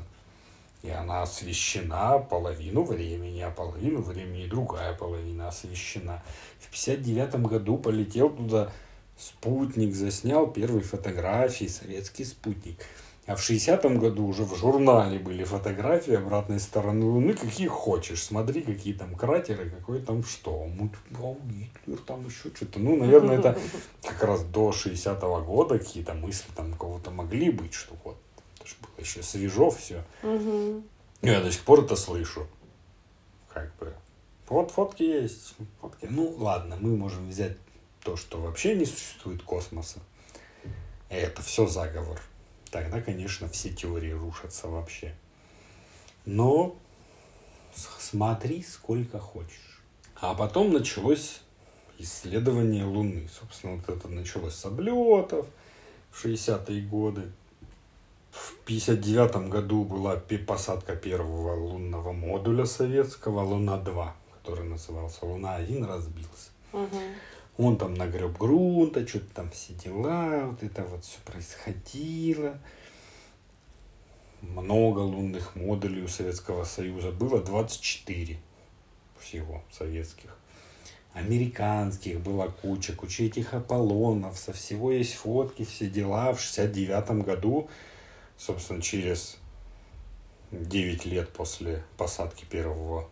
[0.82, 6.24] И она освещена половину времени, а половину времени другая половина освещена.
[6.60, 8.72] В 59 году полетел туда
[9.18, 12.78] спутник, заснял первые фотографии, советский спутник.
[13.28, 18.24] А в 60-м году уже в журнале были фотографии обратной стороны Луны, какие хочешь.
[18.24, 20.68] Смотри, какие там кратеры, какой там что.
[21.44, 22.80] Гитлер, там еще что-то.
[22.80, 23.60] Ну, наверное, это
[24.04, 28.18] как раз до 60-го года какие-то мысли там кого-то могли быть, что вот.
[28.58, 30.04] Это же было еще свежо все.
[31.22, 32.48] Я до сих пор это слышу.
[33.54, 33.94] Как бы.
[34.50, 35.54] Вот фотки есть.
[35.80, 36.08] Фотки.
[36.10, 37.58] Ну, ладно, мы можем взять
[38.04, 40.00] то, что вообще не существует космоса.
[41.10, 42.20] Это все заговор
[42.72, 45.14] тогда, конечно, все теории рушатся вообще.
[46.26, 46.76] Но
[47.76, 49.82] смотри сколько хочешь.
[50.16, 51.42] А потом началось
[51.98, 53.28] исследование Луны.
[53.40, 55.48] Собственно, вот это началось с облетов
[56.12, 57.32] в 60-е годы.
[58.32, 60.16] В 59 году была
[60.48, 66.50] посадка первого лунного модуля советского, Луна-2, который назывался Луна-1, разбился.
[66.72, 66.98] Угу.
[67.64, 72.58] Он там нагреб грунта, что-то там все дела, вот это вот все происходило.
[74.42, 77.12] Много лунных модулей у Советского Союза.
[77.12, 78.40] Было 24
[79.20, 80.36] всего советских.
[81.14, 86.34] Американских была куча, куча этих Аполлонов, со всего есть фотки, все дела.
[86.34, 87.70] В 69 году,
[88.38, 89.38] собственно, через
[90.50, 93.08] 9 лет после посадки первого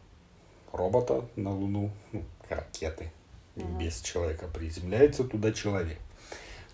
[0.71, 3.11] робота на Луну, ну, ракеты,
[3.63, 5.99] без человека приземляется туда человек.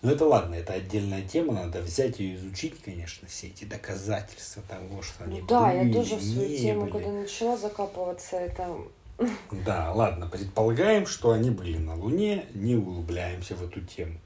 [0.02, 5.02] Но это ладно, это отдельная тема, надо взять и изучить, конечно, все эти доказательства того,
[5.02, 6.90] что они ну, Да, были, я тоже в свою тему, были.
[6.92, 8.76] когда начала закапываться, это...
[9.50, 14.18] Да, ладно, предполагаем, что они были на Луне, не углубляемся в эту тему.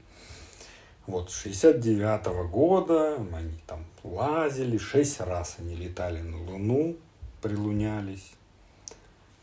[1.07, 6.97] Вот, 69 -го года они там лазили, шесть раз они летали на Луну,
[7.41, 8.33] прилунялись.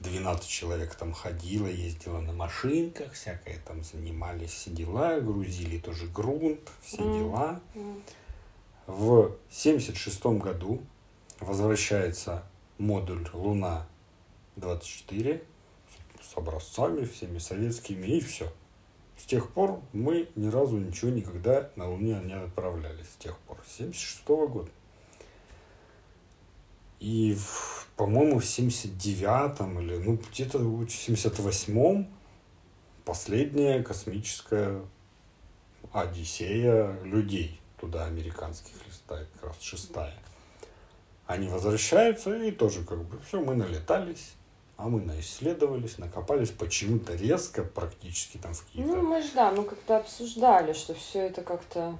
[0.00, 6.60] 12 человек там ходило, ездило на машинках, всякое там занимались, все дела, грузили тоже грунт,
[6.80, 7.18] все mm.
[7.18, 7.60] дела.
[8.86, 10.80] В 76 году
[11.40, 12.44] возвращается
[12.78, 15.42] модуль Луна-24
[16.22, 18.52] с образцами всеми советскими и все.
[19.16, 23.08] С тех пор мы ни разу ничего никогда на Луне не отправлялись.
[23.12, 23.58] С тех пор.
[23.66, 24.70] 76 -го года.
[27.00, 27.36] И,
[27.96, 32.08] по-моему, в 79-м или, ну, где-то в 78-м
[33.04, 34.82] последняя космическая
[35.92, 40.14] Одиссея людей туда американских летает, как раз шестая.
[41.26, 44.34] Они возвращаются и тоже как бы все, мы налетались,
[44.76, 48.96] а мы наисследовались, накопались почему-то резко, практически там в какие-то...
[48.96, 51.98] Ну, мы же, да, мы как-то обсуждали, что все это как-то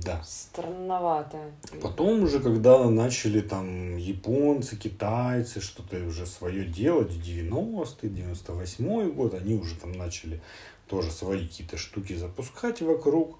[0.00, 0.22] да.
[0.24, 1.38] Странновато.
[1.80, 9.34] Потом уже, когда начали там японцы, китайцы что-то уже свое делать, в 90-е, 98-й год,
[9.34, 10.40] они уже там начали
[10.86, 13.38] тоже свои какие-то штуки запускать вокруг.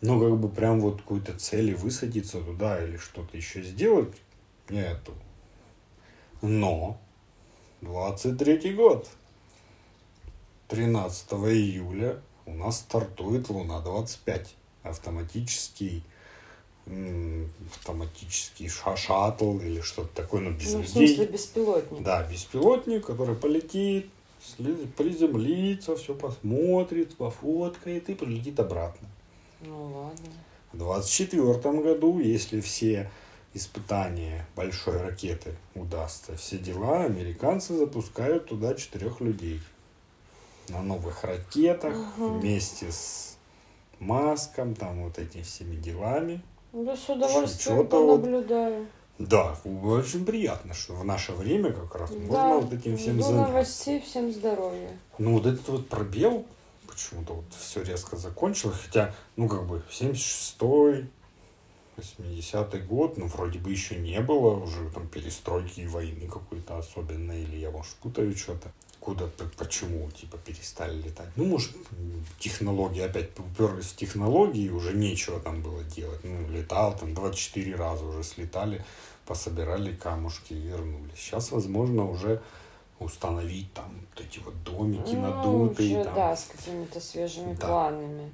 [0.00, 4.14] Но как бы прям вот какой-то цели высадиться туда или что-то еще сделать
[4.68, 5.12] нету.
[6.42, 6.98] Но
[7.80, 9.08] 23 год.
[10.68, 14.46] 13 июля у нас стартует Луна-25
[14.88, 16.02] автоматический
[17.72, 20.86] автоматический шаттл или что-то такое, но без ну, людей.
[20.86, 22.02] В смысле беспилотник?
[22.02, 24.08] Да, беспилотник, который полетит,
[24.96, 29.08] приземлится, все посмотрит, пофоткает и прилетит обратно.
[29.62, 30.26] Ну ладно.
[30.72, 33.10] В 2024 году, если все
[33.54, 39.60] испытания большой ракеты удастся, все дела, американцы запускают туда четырех людей
[40.68, 42.38] на новых ракетах угу.
[42.38, 43.35] вместе с
[44.00, 46.42] маскам, там вот этими всеми делами.
[46.72, 48.86] Да, с удовольствием понаблюдаю.
[49.18, 52.18] Вот, да, очень приятно, что в наше время как раз да.
[52.18, 53.52] можно вот этим всем заняться.
[53.52, 54.90] новостей, всем здоровья.
[55.18, 56.44] Ну, вот этот вот пробел,
[56.86, 61.08] почему-то вот все резко закончилось, хотя, ну, как бы, 76-й,
[61.96, 67.42] 80-й год, ну, вроде бы еще не было уже там перестройки и войны какой-то особенной,
[67.42, 68.70] или я, может, путаю что-то
[69.06, 71.28] куда, почему, типа, перестали летать.
[71.36, 71.70] Ну, может,
[72.40, 76.24] технологии, опять уперлись в технологии, уже нечего там было делать.
[76.24, 78.84] Ну, летал там 24 раза уже слетали,
[79.24, 81.18] пособирали камушки и вернулись.
[81.18, 82.42] Сейчас, возможно, уже
[82.98, 86.00] установить там вот эти вот домики ну, надутые.
[86.00, 86.14] Уже, там.
[86.16, 87.66] да, с какими-то свежими да.
[87.68, 88.32] планами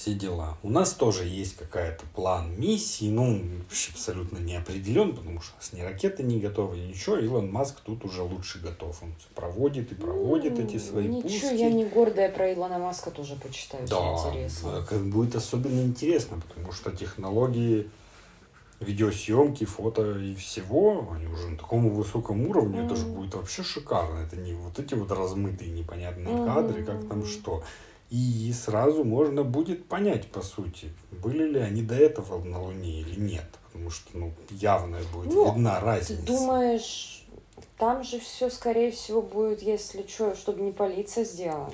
[0.00, 0.56] все дела.
[0.62, 5.72] У нас тоже есть какая-то план миссии, ну, абсолютно не определен, потому что у нас
[5.74, 7.18] ни ракеты не готовы, ничего.
[7.18, 9.02] Илон Маск тут уже лучше готов.
[9.02, 11.34] Он проводит и проводит ну, эти свои ничего, пуски.
[11.34, 13.86] Ничего, я не гордая про Илона Маска тоже почитаю.
[13.86, 14.86] Да, интересно.
[14.88, 17.90] как будет особенно интересно, потому что технологии
[18.80, 23.62] видеосъемки, фото и всего, они уже на таком высоком уровне, mm это же будет вообще
[23.62, 24.20] шикарно.
[24.20, 27.62] Это не вот эти вот размытые непонятные mm кадры, как там что.
[28.10, 30.92] И сразу можно будет понять, по сути,
[31.22, 33.46] были ли они до этого на Луне или нет.
[33.66, 36.16] Потому что ну, явно будет ну, видна разница.
[36.16, 37.24] Ты думаешь,
[37.78, 41.72] там же все, скорее всего, будет, если что, чтобы не полиция сделала?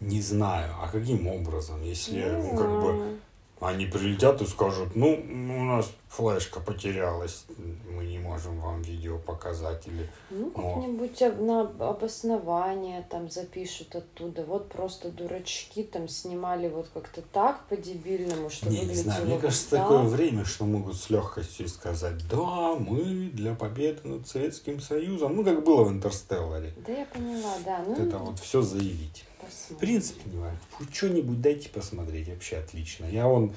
[0.00, 0.72] Не знаю.
[0.80, 1.82] А каким образом?
[1.82, 3.18] Если, ну, как бы,
[3.60, 7.44] они прилетят и скажут, ну, у нас флешка потерялась,
[7.90, 9.86] мы не можем вам видео показать.
[9.86, 14.44] Или, ну, как-нибудь на обоснование там запишут оттуда.
[14.44, 19.70] Вот просто дурачки там снимали вот как-то так по-дебильному, что не, не знаю, мне кажется,
[19.70, 19.82] так.
[19.82, 25.44] такое время, что могут с легкостью сказать, да, мы для победы над Советским Союзом, ну,
[25.44, 26.72] как было в Интерстелларе.
[26.86, 27.82] Да, я поняла, да.
[27.86, 29.24] Ну, вот это вот все заявить.
[29.70, 30.58] В принципе, не важно.
[30.92, 33.06] Что-нибудь дайте посмотреть, вообще отлично.
[33.06, 33.54] Я он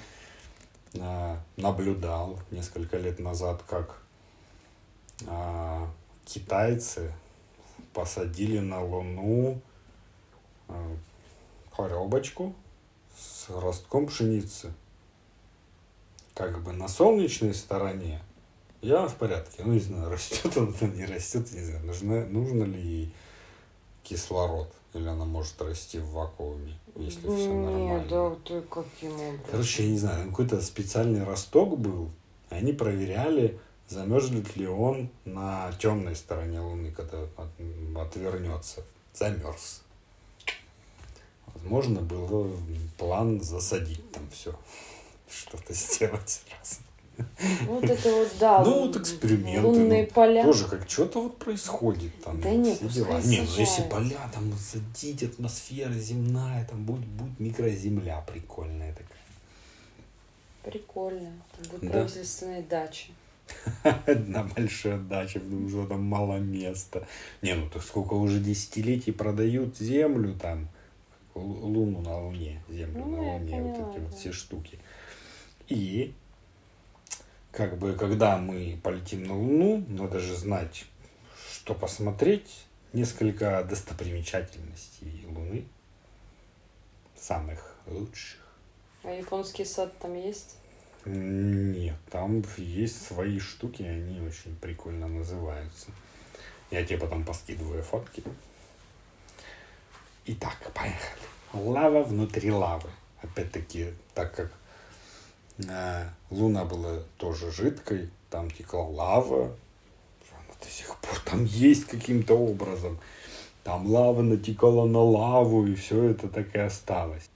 [1.00, 4.02] а, наблюдал несколько лет назад, как
[5.28, 5.90] а,
[6.26, 7.14] китайцы
[7.94, 9.62] посадили на Луну
[10.68, 10.98] а,
[11.76, 12.56] коробочку
[13.18, 14.74] с ростком пшеницы.
[16.34, 18.22] Как бы на солнечной стороне
[18.82, 19.64] я в порядке.
[19.64, 23.16] Ну, не знаю, растет она там, не растет, не знаю, нужно, нужно ли ей
[24.04, 24.74] кислород.
[24.94, 28.00] Или она может расти в вакууме, если все нормально?
[28.00, 29.40] Нет, да ты каким образом?
[29.50, 32.10] Короче, я не знаю, какой-то специальный росток был,
[32.50, 33.58] и они проверяли,
[33.88, 37.26] замерзнет ли он на темной стороне Луны, когда
[37.96, 38.84] отвернется.
[39.14, 39.82] Замерз.
[41.54, 42.56] Возможно, был
[42.98, 44.54] план засадить там все,
[45.30, 46.82] что-то сделать сразу.
[47.68, 48.64] Вот это вот, да.
[48.64, 49.68] Ну, вот эксперименты.
[49.68, 50.44] Лунные ну, поля.
[50.44, 52.42] Тоже как что-то вот происходит там.
[52.42, 53.22] Да нет, все дела.
[53.22, 59.08] Нет, ну если поля там садить, атмосфера земная, там будет, будет микроземля прикольная такая.
[60.64, 61.32] Прикольно.
[61.58, 61.90] Там будут да.
[61.90, 63.10] правительственные дачи.
[64.06, 67.08] Одна большая дача, потому что там мало места.
[67.42, 70.68] Не, ну так сколько уже десятилетий продают землю там,
[71.36, 74.80] Луну на Луне, Землю ну, на Луне, вот эти вот все штуки.
[75.68, 76.14] И
[77.52, 80.86] как бы, когда мы полетим на Луну, надо же знать,
[81.52, 85.66] что посмотреть, несколько достопримечательностей Луны,
[87.16, 88.40] самых лучших.
[89.04, 90.58] А японский сад там есть?
[91.06, 95.88] Нет, там есть свои штуки, они очень прикольно называются.
[96.70, 98.24] Я тебе потом поскидываю фотки.
[100.26, 101.22] Итак, поехали.
[101.54, 102.90] Лава внутри лавы.
[103.22, 104.52] Опять-таки, так как
[106.30, 109.56] Луна была тоже жидкой, там текла лава,
[110.32, 113.00] она до сих пор там есть каким-то образом.
[113.64, 117.30] Там лава натекала на лаву, и все это так и осталось.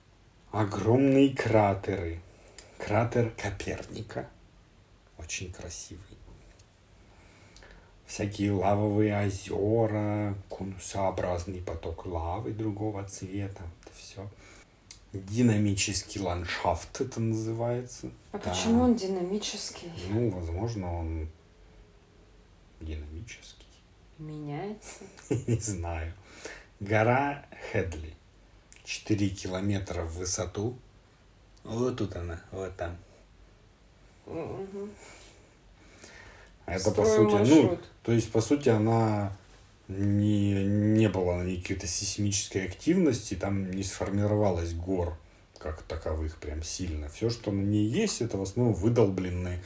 [0.52, 2.20] Огромные кратеры.
[2.78, 4.28] Кратер Коперника.
[5.18, 6.02] Очень красивый.
[8.06, 13.64] Всякие лавовые озера, конусообразный поток лавы другого цвета.
[13.82, 14.28] Это все.
[15.16, 18.12] Динамический ландшафт это называется.
[18.34, 18.50] А да.
[18.50, 19.90] почему он динамический?
[20.10, 21.30] Ну, возможно, он
[22.82, 23.66] динамический.
[24.18, 25.04] Меняется?
[25.48, 26.14] Не знаю.
[26.82, 28.14] Гора Хедли.
[28.84, 30.78] 4 километра в высоту.
[31.64, 32.98] Вот тут она, вот там.
[34.26, 34.90] Угу.
[36.66, 37.72] Это по сути, ну, маршрут.
[37.72, 39.32] ну, то есть, по сути, она
[39.88, 45.18] не, не было на ней какой-то сейсмической активности, там не сформировалось гор
[45.58, 47.10] как таковых прям сильно.
[47.10, 49.64] Все, что на ней есть, это в основном выдолбленные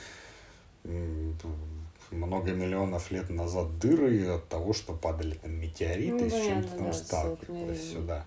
[2.12, 6.86] много миллионов лет назад дыры от того, что падали там метеориты, ну, с чем-то там
[6.86, 8.26] да, сталкивались сюда.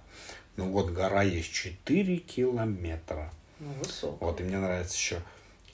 [0.56, 3.32] Ну вот гора есть 4 километра.
[3.58, 4.26] Ну, высоко.
[4.26, 5.22] Вот, и мне нравится еще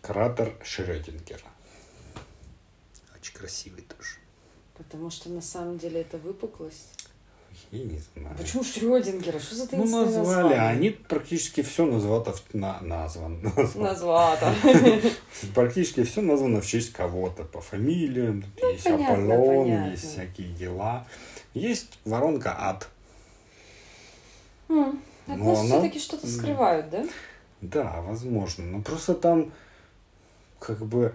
[0.00, 1.40] кратер Шрёдингера.
[3.14, 4.18] Очень красивый тоже.
[4.78, 7.08] Потому что на самом деле это выпуклость.
[7.70, 8.36] Я не знаю.
[8.38, 9.38] Почему Шрёдингера?
[9.38, 10.16] Что за Ну, назвали.
[10.16, 10.60] Название?
[10.60, 13.40] Они практически все назвато на, назван.
[13.74, 14.54] Назвато.
[15.54, 17.44] Практически все названо в честь кого-то.
[17.44, 18.44] По фамилиям.
[18.62, 19.90] Ну, есть понятно, Аполлон, понятно.
[19.90, 21.06] есть всякие дела.
[21.52, 22.88] Есть воронка ад.
[24.68, 25.00] Хм.
[25.26, 27.06] От нас все-таки что-то скрывают, да?
[27.60, 28.64] Да, возможно.
[28.64, 29.52] Но просто там
[30.58, 31.12] как бы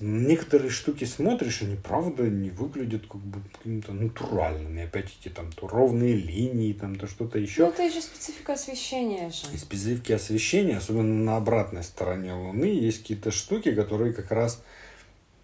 [0.00, 4.84] некоторые штуки смотришь, они правда не выглядят как бы какими-то натуральными.
[4.84, 7.66] Опять эти там то ровные линии, там то что-то еще.
[7.66, 9.46] Ну, это еще специфика освещения же.
[9.54, 14.62] И специфики освещения, особенно на обратной стороне Луны, есть какие-то штуки, которые как раз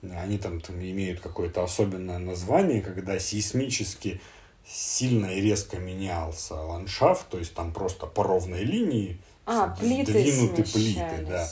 [0.02, 4.20] они там, там имеют какое-то особенное название, когда сейсмически
[4.64, 10.64] сильно и резко менялся ландшафт, то есть там просто по ровной линии а, плиты сдвинуты
[10.64, 11.48] плиты, да.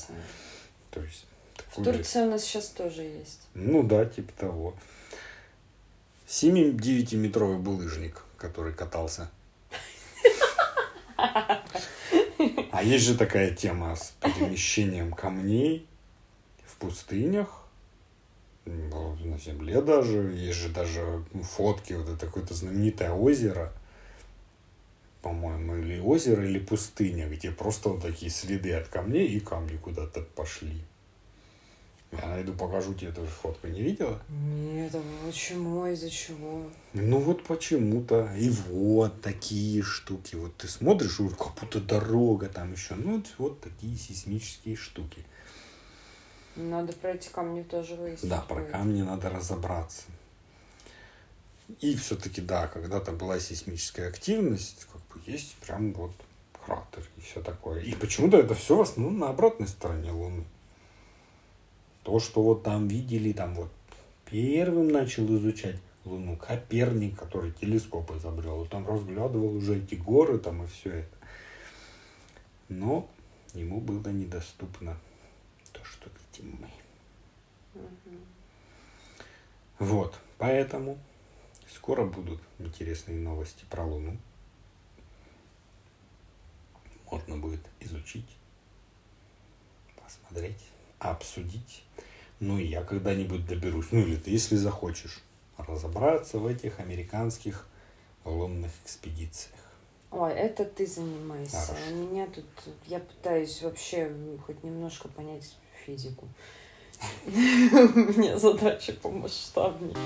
[0.91, 1.27] То есть
[1.77, 3.41] в Турции у нас сейчас тоже есть.
[3.55, 4.75] Ну да, типа того.
[6.29, 9.31] 7-9-метровый булыжник, который катался.
[11.17, 15.87] А есть же такая тема с перемещением камней
[16.67, 17.65] в пустынях,
[18.65, 20.19] на земле даже.
[20.35, 23.73] Есть же даже фотки, вот это какое-то знаменитое озеро,
[25.23, 30.23] по-моему, или озеро, или пустыня, где просто вот такие следы от камней, и камни куда-то
[30.23, 30.83] пошли.
[32.21, 33.67] Я найду, покажу тебе эту фотку.
[33.67, 34.21] Не видела?
[34.29, 36.63] Нет, а почему, из-за чего?
[36.93, 38.31] Ну вот почему-то.
[38.37, 40.37] И вот такие штуки.
[40.37, 42.95] Вот ты смотришь, как будто дорога там еще.
[42.95, 45.25] Ну вот, вот такие сейсмические штуки.
[46.57, 48.31] Надо про эти камни тоже выяснить.
[48.31, 50.03] Да, про камни надо разобраться.
[51.81, 56.13] И все-таки, да, когда-то была сейсмическая активность, как бы есть прям вот
[56.65, 57.81] кратер и все такое.
[57.81, 60.45] И почему-то это все в основном на обратной стороне Луны.
[62.05, 63.71] То, что вот там видели, там вот
[64.27, 68.59] первым начал изучать Луну Коперник, который телескоп изобрел.
[68.59, 71.17] Вот там разглядывал уже эти горы там и все это.
[72.69, 73.09] Но
[73.55, 74.99] ему было недоступно
[75.73, 77.81] то, что видим мы.
[77.81, 78.19] Угу.
[79.79, 80.99] Вот, поэтому
[81.75, 84.19] скоро будут интересные новости про Луну.
[87.11, 88.29] Можно будет изучить,
[90.03, 90.65] посмотреть
[91.11, 91.85] обсудить.
[92.41, 95.23] Ну и я когда-нибудь доберусь, ну или ты, если захочешь,
[95.57, 97.67] разобраться в этих американских
[98.25, 99.55] лунных экспедициях.
[100.11, 101.57] Ой, это ты занимайся.
[101.57, 101.75] Хорошо.
[101.89, 102.45] А меня тут,
[102.87, 104.13] я пытаюсь вообще
[104.47, 106.29] хоть немножко понять физику.
[107.27, 109.97] У меня задача помасштабнее.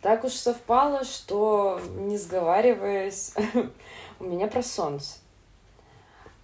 [0.00, 3.34] Так уж совпало, что, не сговариваясь,
[4.20, 5.18] у меня про солнце.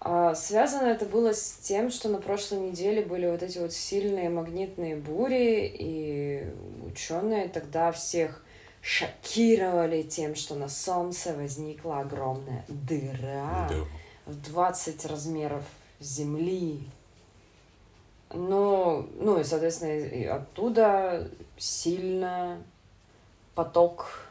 [0.06, 4.28] А, связано это было с тем, что на прошлой неделе были вот эти вот сильные
[4.28, 6.46] магнитные бури, и
[6.86, 8.44] ученые тогда всех
[8.82, 13.76] шокировали тем, что на Солнце возникла огромная дыра да.
[14.26, 15.64] в 20 размеров
[16.00, 16.86] Земли.
[18.30, 22.62] Ну, ну и, соответственно, и оттуда сильно
[23.54, 24.28] поток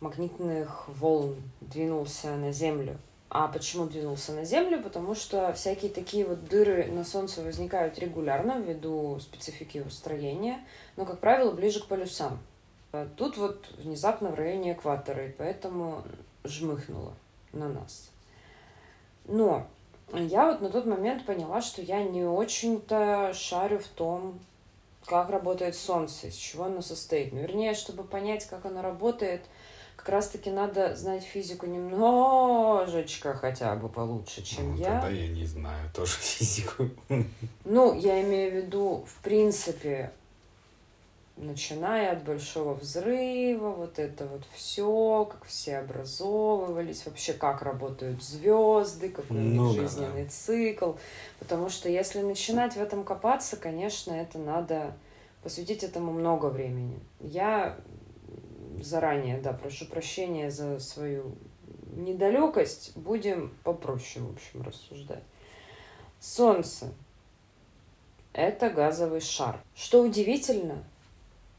[0.00, 2.98] магнитных волн двинулся на Землю.
[3.30, 4.82] А почему двинулся на Землю?
[4.82, 10.64] Потому что всякие такие вот дыры на Солнце возникают регулярно ввиду специфики устроения,
[10.96, 12.38] но, как правило, ближе к полюсам.
[12.92, 16.04] А тут вот внезапно в районе экватора, и поэтому
[16.44, 17.12] жмыхнуло
[17.52, 18.08] на нас.
[19.26, 19.66] Но
[20.14, 24.38] я вот на тот момент поняла, что я не очень-то шарю в том,
[25.04, 27.34] как работает Солнце, из чего оно состоит.
[27.34, 29.42] Ну, вернее, чтобы понять, как оно работает–
[30.08, 35.02] как раз-таки надо знать физику немножечко хотя бы получше, чем ну, я.
[35.02, 36.88] Тогда я не знаю тоже физику.
[37.66, 40.10] Ну, я имею в виду, в принципе,
[41.36, 49.10] начиная от большого взрыва, вот это вот все, как все образовывались, вообще как работают звезды,
[49.10, 50.30] какой ну, жизненный да.
[50.30, 50.92] цикл.
[51.38, 54.96] Потому что если начинать в этом копаться, конечно, это надо
[55.42, 56.98] посвятить этому много времени.
[57.20, 57.76] Я
[58.82, 61.36] заранее, да, прошу прощения за свою
[61.96, 65.22] недалекость, будем попроще, в общем, рассуждать.
[66.20, 66.92] Солнце–
[68.32, 69.60] это газовый шар.
[69.74, 70.84] Что удивительно,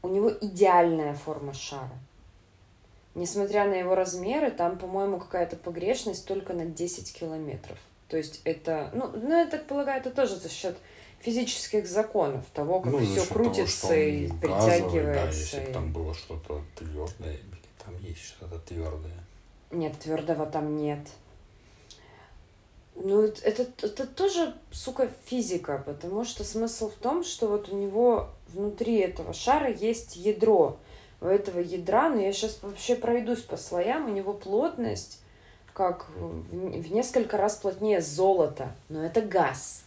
[0.02, 1.98] у него идеальная форма шара.
[3.14, 7.78] Несмотря на его размеры, там, по-моему, какая-то погрешность только на 10 километров.
[8.08, 10.76] То есть это, ну, ну, я так полагаю, это тоже за счет
[11.20, 15.12] физических законов, того, как ну, все крутится того, и притягивается.
[15.12, 19.24] Да, если бы там было что-то твердое, или там есть что-то твердое.
[19.70, 21.00] Нет, твердого там нет.
[22.96, 28.30] Ну, это, это тоже, сука, физика, потому что смысл в том, что вот у него
[28.48, 30.78] внутри этого шара есть ядро.
[31.20, 35.20] У этого ядра, ну я сейчас вообще пройдусь по слоям, у него плотность
[35.72, 39.84] как в несколько раз плотнее золота, но это газ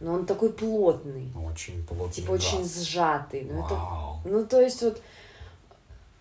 [0.00, 1.30] но он такой плотный.
[1.36, 2.12] Очень плотный.
[2.12, 2.54] Типа газ.
[2.54, 3.42] очень сжатый.
[3.42, 3.80] Ну, это,
[4.24, 5.02] ну, то есть вот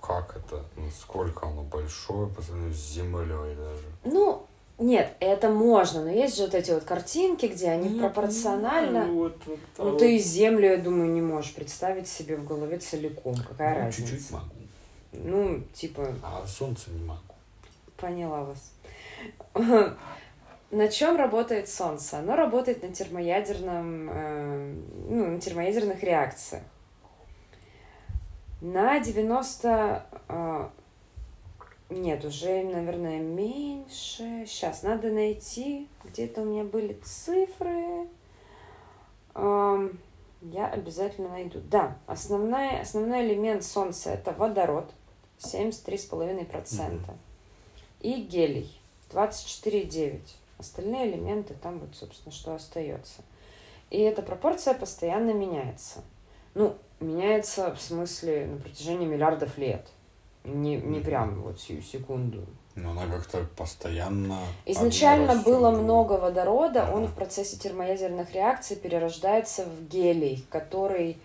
[0.00, 3.84] как это, насколько оно большое по сравнению с Землей даже.
[4.04, 4.46] Ну,
[4.80, 9.04] нет, это можно, но есть же вот эти вот картинки, где они Нет, пропорционально.
[9.04, 9.98] Ну, вот, вот, а ну вот.
[9.98, 13.36] ты землю, я думаю, не можешь представить себе в голове целиком.
[13.36, 14.10] Какая ну, разница?
[14.10, 14.46] Чуть-чуть могу.
[15.12, 16.14] Ну, типа.
[16.22, 17.20] А солнце не могу.
[17.98, 18.72] Поняла вас.
[20.70, 22.20] На чем работает Солнце?
[22.20, 24.74] Оно работает на термоядерном, э,
[25.08, 26.62] ну, на термоядерных реакциях.
[28.60, 30.06] На 90
[31.90, 34.44] нет, уже, наверное, меньше.
[34.46, 35.88] Сейчас надо найти.
[36.04, 38.08] Где-то у меня были цифры.
[39.34, 41.60] Я обязательно найду.
[41.60, 44.90] Да, основной, основной элемент Солнца это водород
[45.38, 46.50] 73,5%.
[46.50, 47.16] Mm-hmm.
[48.00, 48.80] И гелий
[49.10, 50.20] 24,9%.
[50.58, 53.22] Остальные элементы там вот, собственно, что остается.
[53.88, 56.02] И эта пропорция постоянно меняется.
[56.54, 59.88] Ну, меняется в смысле на протяжении миллиардов лет.
[60.44, 62.46] Не, не прям вот сию секунду.
[62.76, 64.38] Но она как-то постоянно...
[64.64, 66.96] Изначально было много водорода, ага.
[66.96, 71.18] он в процессе термоядерных реакций перерождается в гелий, который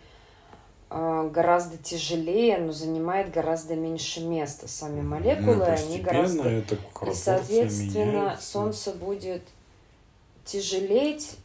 [0.90, 4.68] э, гораздо тяжелее, но занимает гораздо меньше места.
[4.68, 6.50] Сами молекулы, ну, они гораздо...
[6.60, 6.66] И,
[7.14, 8.52] соответственно, меняется.
[8.52, 9.44] Солнце будет
[10.44, 11.38] тяжелеть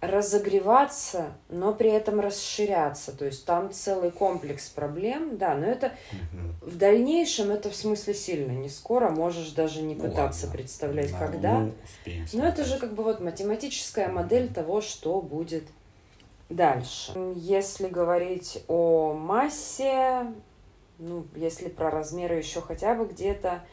[0.00, 3.16] разогреваться, но при этом расширяться.
[3.16, 6.70] То есть там целый комплекс проблем, да, но это угу.
[6.70, 8.52] в дальнейшем это в смысле сильно.
[8.52, 10.56] Не скоро можешь даже не ну, пытаться ладно.
[10.56, 11.58] представлять, да, когда.
[11.60, 11.72] Ну,
[12.32, 15.64] но это же как бы вот математическая модель того, что будет
[16.48, 17.12] дальше.
[17.34, 20.26] Если говорить о массе,
[20.98, 23.64] ну, если про размеры еще хотя бы где-то,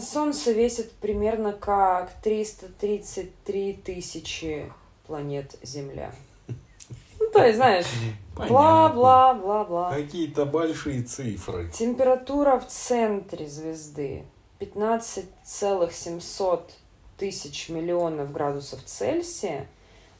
[0.00, 4.72] Солнце весит примерно как 333 тысячи
[5.06, 6.12] планет Земля.
[7.18, 7.86] Ну, то есть, знаешь,
[8.36, 9.90] бла-бла-бла-бла.
[9.90, 11.70] Какие-то большие цифры.
[11.70, 14.26] Температура в центре звезды
[14.58, 16.74] 15,700
[17.16, 19.66] тысяч миллионов градусов Цельсия,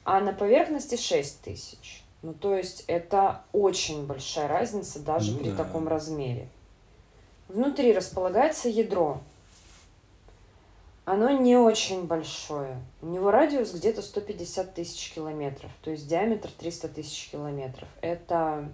[0.05, 2.03] а на поверхности 6 тысяч.
[2.23, 5.65] Ну, то есть это очень большая разница даже ну, при да.
[5.65, 6.49] таком размере.
[7.49, 9.21] Внутри располагается ядро.
[11.07, 12.83] Оно не очень большое.
[13.01, 17.89] У него радиус где-то 150 тысяч километров, то есть диаметр 300 тысяч километров.
[18.01, 18.69] Это,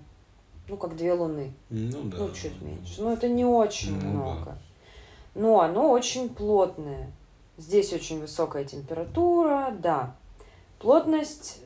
[0.67, 1.53] ну, как две луны.
[1.69, 2.17] Ну, да.
[2.17, 3.03] Ну, чуть меньше.
[3.03, 4.45] Но это не очень ну, много.
[4.47, 4.59] Да.
[5.35, 7.13] Но оно очень плотное.
[7.59, 10.17] Здесь очень высокая температура, да.
[10.79, 11.61] Плотность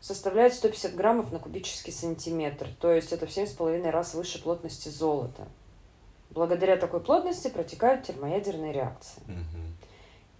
[0.00, 5.48] составляет 150 граммов на кубический сантиметр, то есть это в 7,5 раз выше плотности золота.
[6.30, 9.20] Благодаря такой плотности протекают термоядерные реакции.
[9.26, 9.71] Угу.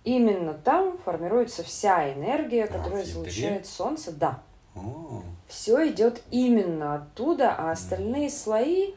[0.04, 4.12] Именно там формируется вся энергия, которая а, излучает Солнце.
[4.12, 4.42] Да.
[4.74, 5.22] О.
[5.48, 8.94] Все идет именно оттуда, а остальные слои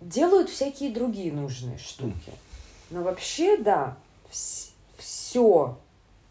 [0.00, 2.32] делают всякие другие нужные штуки.
[2.90, 3.96] Но вообще, да,
[4.98, 5.78] все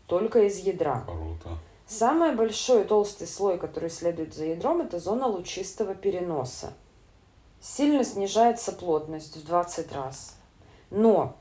[0.07, 1.03] только из ядра.
[1.05, 1.57] Круто.
[1.87, 6.73] Самый большой толстый слой, который следует за ядром, это зона лучистого переноса.
[7.61, 10.35] Сильно снижается плотность в 20 раз.
[10.89, 11.35] Но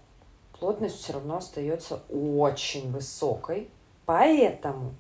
[0.65, 3.69] плотность все равно остается очень высокой.
[4.07, 4.95] Поэтому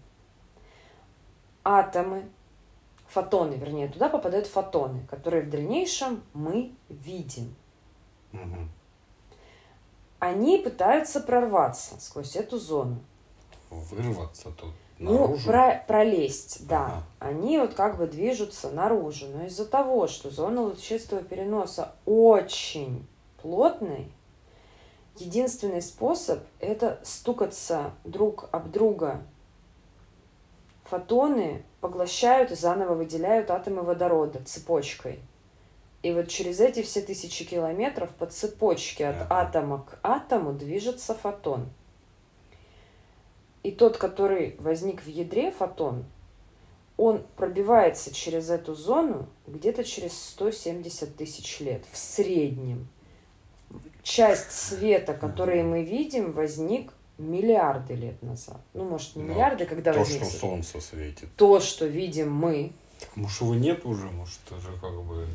[1.64, 2.28] атомы,
[3.08, 7.54] фотоны, вернее, туда попадают фотоны, которые в дальнейшем мы видим.
[8.34, 8.68] Угу.
[10.18, 12.98] Они пытаются прорваться сквозь эту зону.
[13.70, 14.74] Вырваться тут.
[14.98, 16.84] Ну, про пролезть, да.
[16.84, 17.02] Ага.
[17.20, 19.28] Они вот как бы движутся наружу.
[19.28, 23.06] Но из-за того, что зона лучистого переноса очень
[23.40, 24.04] плотная,
[25.16, 29.22] единственный способ– это стукаться друг об друга.
[30.84, 35.20] Фотоны поглощают и заново выделяют атомы водорода цепочкой.
[36.02, 41.70] И вот через эти все тысячи километров по цепочке от атома к атому движется фотон.
[43.62, 46.04] И тот, который возник в ядре, фотон,
[46.98, 52.88] он пробивается через эту зону где-то через 170 тысяч лет в среднем
[54.04, 58.60] часть света, который мы видим, возник миллиарды лет назад.
[58.74, 60.20] Ну, может, не Но миллиарды, когда то, возник.
[60.20, 61.34] То, что солнце светит.
[61.36, 62.72] То, что видим мы.
[63.00, 65.26] Так, может, его нет уже, может, тоже как бы...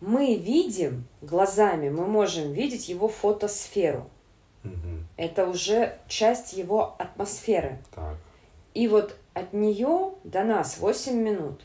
[0.00, 4.10] Мы видим глазами, мы можем видеть его фотосферу.
[4.62, 4.72] Угу.
[5.16, 7.78] Это уже часть его атмосферы.
[7.94, 8.16] Так.
[8.74, 11.62] И вот от нее до нас 8 минут.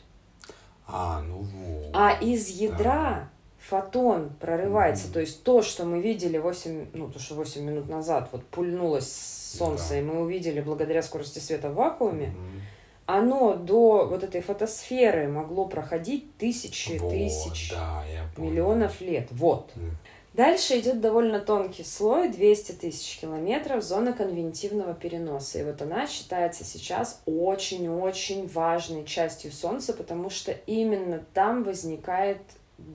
[0.86, 1.90] А, ну вот.
[1.92, 3.29] А из ядра
[3.70, 5.12] фотон прорывается, mm-hmm.
[5.12, 9.10] то есть то, что мы видели 8, ну, то, что 8 минут назад вот пульнулось
[9.10, 9.98] солнце, yeah.
[10.00, 12.60] и мы увидели благодаря скорости света в вакууме, mm-hmm.
[13.06, 18.04] оно до вот этой фотосферы могло проходить тысячи вот, тысяч да,
[18.36, 19.28] миллионов лет.
[19.30, 19.70] Вот.
[19.76, 19.90] Mm.
[20.32, 25.58] Дальше идет довольно тонкий слой, 200 тысяч километров, зона конвентивного переноса.
[25.58, 32.38] И вот она считается сейчас очень-очень важной частью Солнца, потому что именно там возникает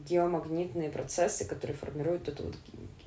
[0.07, 2.55] геомагнитные процессы, которые формируют это вот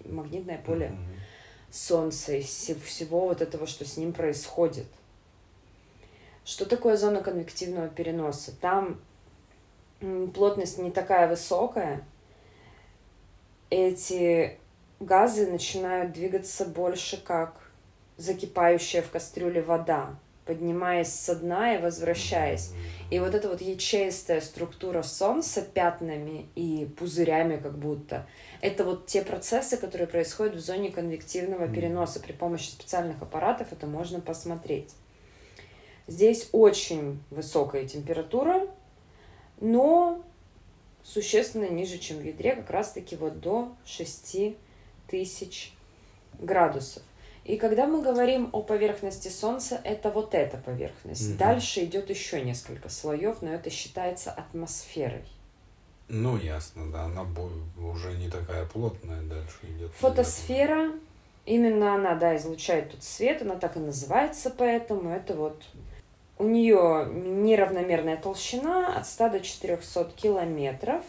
[0.05, 1.73] магнитное поле mm-hmm.
[1.73, 4.87] Солнца и всего вот этого, что с ним происходит.
[6.45, 8.53] Что такое зона конвективного переноса?
[8.59, 8.99] Там
[10.33, 12.05] плотность не такая высокая,
[13.69, 14.59] эти
[15.01, 17.71] газы начинают двигаться больше как
[18.17, 20.17] закипающая в кастрюле вода
[20.49, 22.71] поднимаясь со дна и возвращаясь.
[23.11, 28.27] И вот эта вот ячеистая структура Солнца пятнами и пузырями как будто,
[28.63, 32.19] это вот те процессы, которые происходят в зоне конвективного переноса.
[32.19, 34.95] При помощи специальных аппаратов это можно посмотреть.
[36.07, 38.67] Здесь очень высокая температура,
[39.61, 40.25] но
[41.03, 44.57] существенно ниже, чем в ядре, как раз-таки вот до 6
[45.09, 45.75] тысяч
[46.39, 47.03] градусов.
[47.49, 51.31] И когда мы говорим о поверхности Солнца, это вот эта поверхность.
[51.31, 51.39] Угу.
[51.39, 55.25] Дальше идет еще несколько слоев, но это считается атмосферой.
[56.09, 57.05] Ну, ясно, да.
[57.05, 57.27] Она
[57.83, 59.91] уже не такая плотная, дальше идет.
[59.93, 60.93] Фотосфера,
[61.47, 65.63] именно она, да, излучает тут свет, она так и называется, поэтому это вот
[66.37, 71.03] у нее неравномерная толщина от 100 до 400 километров.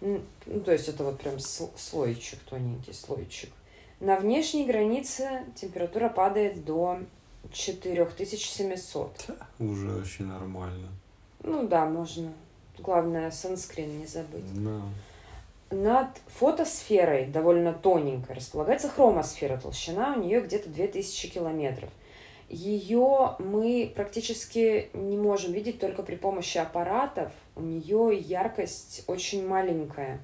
[0.00, 0.22] Ну,
[0.64, 3.50] то есть это вот прям слойчик, тоненький слойчик.
[4.00, 7.00] На внешней границе температура падает до
[7.52, 9.26] 4700.
[9.58, 10.88] Уже очень нормально.
[11.42, 12.32] Ну да, можно.
[12.78, 14.44] Главное, санскрин не забыть.
[14.54, 14.80] Да.
[15.70, 19.58] Над фотосферой, довольно тоненькой, располагается хромосфера.
[19.58, 21.90] Толщина у нее где-то 2000 километров.
[22.48, 27.32] Ее мы практически не можем видеть только при помощи аппаратов.
[27.56, 30.20] У нее яркость очень маленькая.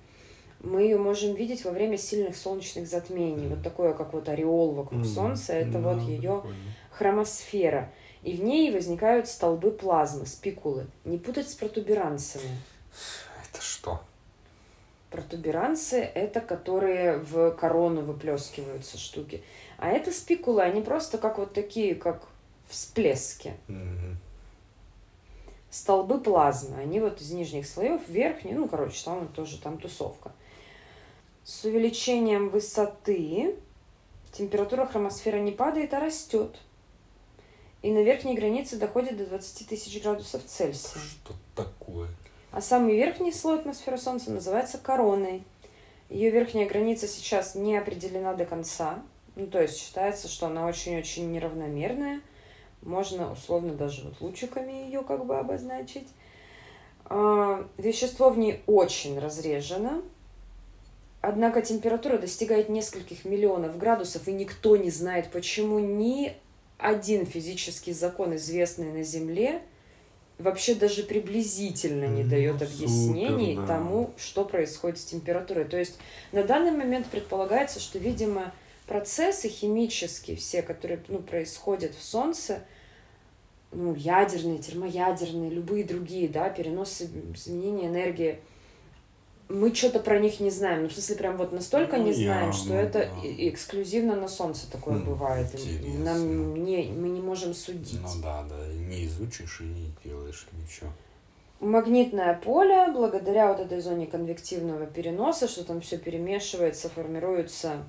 [0.65, 3.49] Мы ее можем видеть во время сильных солнечных затмений.
[3.49, 6.43] Вот такое, как вот ореол вокруг mm Солнца, это вот ее
[6.91, 7.93] хромосфера.
[8.23, 10.87] И в ней возникают столбы плазмы, спикулы.
[11.05, 12.49] Не путать с протуберанцами.
[13.45, 14.01] Это что?
[15.11, 19.45] Протуберанцы— это которые в корону выплескиваются штуки.
[19.79, 22.27] А это спикулы, они просто как вот такие, как
[22.69, 23.55] всплески.
[23.69, 24.17] Угу.
[25.71, 30.33] Столбы плазмы, они вот из нижних слоев в верхний, ну, короче, там тоже там тусовка.
[31.45, 33.57] С увеличением высоты
[34.33, 36.57] температура хромосферы не падает, а растет.
[37.83, 40.99] И на верхней границе доходит до 20 тысяч градусов Цельсия.
[40.99, 42.09] Что такое?
[42.51, 45.43] А самый верхний слой атмосферы Солнца называется короной.
[46.09, 49.03] Ее верхняя граница сейчас не определена до конца.
[49.37, 52.23] Ну, то есть считается, что она очень-очень неравномерная.
[52.81, 56.09] Можно условно даже вот лучиками ее как бы обозначить.
[57.05, 60.01] А, вещество в ней очень разрежено.
[61.27, 66.37] Однако температура достигает нескольких миллионов градусов, и никто не знает, почему ни
[66.77, 69.63] один физический закон, известный на Земле,
[70.39, 73.67] вообще даже приблизительно не дает объяснений Супер, да.
[73.67, 75.65] тому, что происходит с температурой.
[75.65, 75.97] То есть
[76.33, 78.53] на данный момент предполагается, что, видимо,
[78.87, 82.61] процессы химические все, которые ну, происходят в Солнце,
[83.73, 88.41] ну, ядерные, термоядерные, любые другие, да, переносы, изменения энергии–
[89.55, 90.83] мы что-то про них не знаем.
[90.83, 93.09] Ну, в смысле, прям вот настолько не знаем, что ну, это да.
[93.23, 95.49] эксклюзивно на Солнце такое mm, бывает.
[95.55, 96.05] Интересно.
[96.05, 98.01] Нам не, мы не можем судить.
[98.03, 100.91] Ну да, да, не изучишь и не делаешь ничего.
[101.61, 107.85] Магнитное поле, благодаря вот этой зоне конвективного переноса, что там все перемешивается, формируется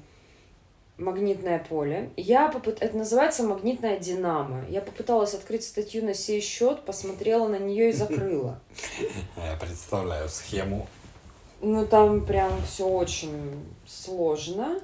[0.97, 2.11] магнитное поле.
[2.15, 2.77] Я попыт...
[2.81, 4.63] Это называется магнитная динамо.
[4.69, 8.59] Я попыталась открыть статью на сей счет, посмотрела на нее и закрыла.
[9.35, 10.87] Я представляю схему
[11.61, 14.79] ну, там прям все очень сложно.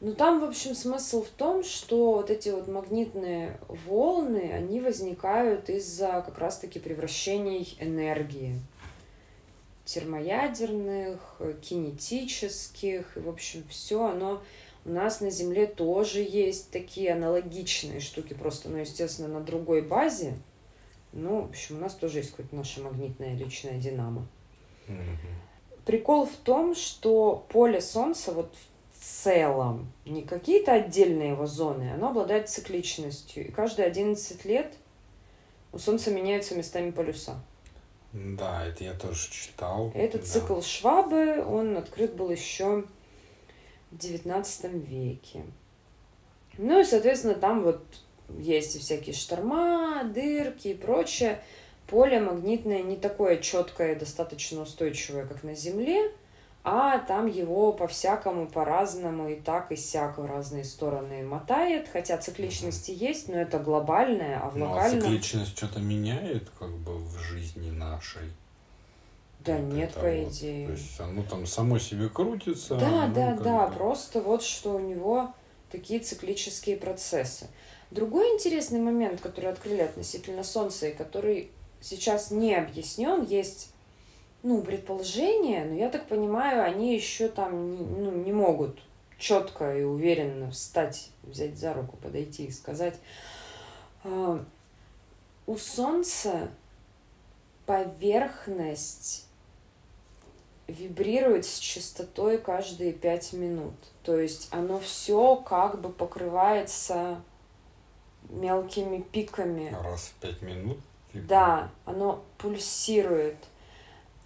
[0.00, 5.68] Но там, в общем, смысл в том, что вот эти вот магнитные волны, они возникают
[5.68, 8.60] из-за как раз-таки превращений энергии
[9.84, 14.42] термоядерных, кинетических, и, в общем, все оно
[14.84, 20.36] у нас на Земле тоже есть такие аналогичные штуки, просто, ну, естественно, на другой базе.
[21.12, 24.26] Ну, в общем, у нас тоже есть какое-то наше магнитное личное динамо.
[24.86, 25.47] Mm-hmm.
[25.88, 28.54] Прикол в том, что поле Солнца вот
[28.92, 33.48] в целом, не какие-то отдельные его зоны, оно обладает цикличностью.
[33.48, 34.74] И каждые 11 лет
[35.72, 37.40] у Солнца меняются местами полюса.
[38.12, 39.90] Да, это я тоже читал.
[39.94, 40.26] Этот да.
[40.26, 42.84] цикл Швабы, он открыт был еще
[43.90, 45.42] в XIX веке.
[46.58, 47.80] Ну и, соответственно, там вот
[48.38, 51.40] есть и всякие шторма, дырки и прочее
[51.88, 56.12] поле магнитное не такое четкое, достаточно устойчивое, как на Земле,
[56.62, 62.90] а там его по-всякому, по-разному и так и сяк в разные стороны мотает, хотя цикличности
[62.90, 64.98] есть, но это глобальное, а в ну, локальном...
[64.98, 68.32] А цикличность что-то меняет как бы в жизни нашей?
[69.40, 70.32] Да вот нет, по вот.
[70.32, 70.66] идее.
[70.66, 72.74] То есть оно там само себе крутится.
[72.74, 73.74] Да, да, да, бы...
[73.74, 75.32] просто вот что у него
[75.70, 77.46] такие циклические процессы.
[77.90, 81.50] Другой интересный момент, который открыли относительно Солнца и который
[81.80, 83.72] сейчас не объяснен, есть
[84.42, 88.78] ну, предположения, но я так понимаю, они еще там не, ну, не могут
[89.18, 92.94] четко и уверенно встать, взять за руку, подойти и сказать.
[94.04, 94.44] А,
[95.46, 96.50] у Солнца
[97.66, 99.26] поверхность
[100.68, 103.74] вибрирует с частотой каждые пять минут.
[104.04, 107.20] То есть оно все как бы покрывается
[108.28, 109.74] мелкими пиками.
[109.82, 110.78] Раз в пять минут?
[111.14, 113.36] Да, оно пульсирует.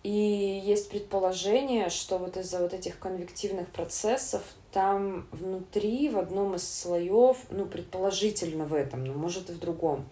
[0.02, 6.68] И есть предположение, что вот из-за вот этих конвективных процессов там внутри, в одном из
[6.68, 10.04] слоев, ну, предположительно в этом, но может и в другом,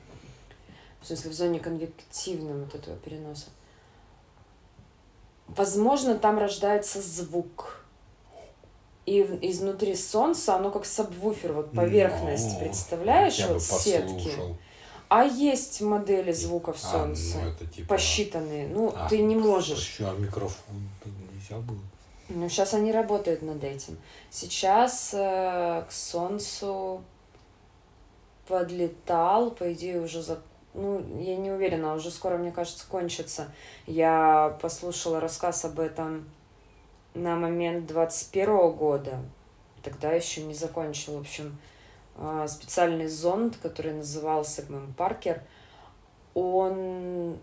[1.01, 3.47] в смысле в зоне конвективного вот этого переноса,
[5.49, 7.85] возможно, там рождается звук.
[9.07, 14.31] И изнутри солнца оно как сабвуфер, вот поверхность, представляешь, вот сетки.
[15.11, 17.89] А есть модели звуков Солнца, а, ну, это типа...
[17.89, 18.69] посчитанные.
[18.69, 19.91] Ну, а, ты не можешь.
[19.91, 20.89] Еще а микрофон
[21.33, 21.81] нельзя было.
[22.29, 23.99] Ну, сейчас они работают над этим.
[24.31, 27.03] Сейчас э, к Солнцу
[28.47, 30.39] подлетал, по идее, уже за...
[30.75, 33.53] Ну, я не уверена, уже скоро, мне кажется, кончится.
[33.89, 36.31] Я послушала рассказ об этом
[37.15, 39.19] на момент 21 года.
[39.83, 41.80] Тогда еще не закончил, в общем, а,
[42.49, 45.43] специальный зонд, который назывался ММ Паркер,
[46.35, 47.39] он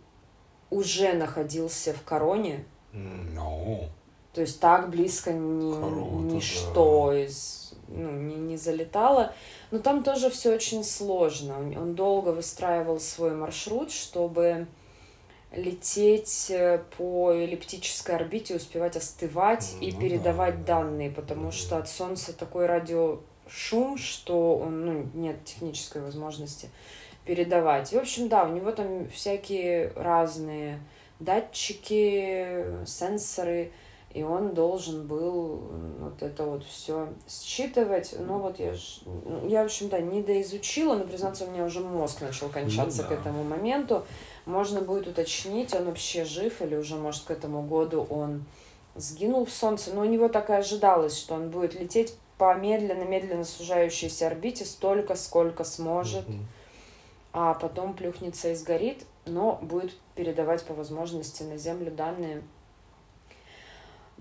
[0.70, 2.66] уже находился в короне.
[2.94, 3.90] No.
[4.34, 7.24] То есть так близко ни, Круто, ничто да.
[7.24, 9.34] из, ну, не, не залетало.
[9.72, 11.58] Но там тоже все очень сложно.
[11.58, 14.68] Он долго выстраивал свой маршрут, чтобы
[15.52, 20.82] лететь э, по эллиптической орбите, успевать остывать ну, и передавать да.
[20.82, 22.68] данные, потому что от Солнца такой
[23.48, 26.70] радиошум, что он, ну, нет технической возможности
[27.26, 27.92] передавать.
[27.94, 30.80] И, в общем, да, у него там всякие разные
[31.20, 33.72] датчики, сенсоры,
[34.14, 35.62] и он должен был
[36.00, 38.16] вот это вот все считывать.
[38.20, 39.02] Но вот я, ж,
[39.48, 43.10] я в общем, да, не доизучила, но, признаться, у меня уже мозг начал кончаться ну,
[43.10, 43.16] да.
[43.16, 44.06] к этому моменту.
[44.46, 48.46] Можно будет уточнить, он вообще жив или уже, может, к этому году он
[48.96, 49.92] сгинул в Солнце.
[49.94, 55.16] Но у него так и ожидалось, что он будет лететь по медленно-медленно сужающейся орбите столько,
[55.16, 56.28] сколько сможет.
[56.28, 56.46] Mm-hmm
[57.34, 62.42] а потом плюхнется и сгорит, но будет передавать по возможности на Землю данные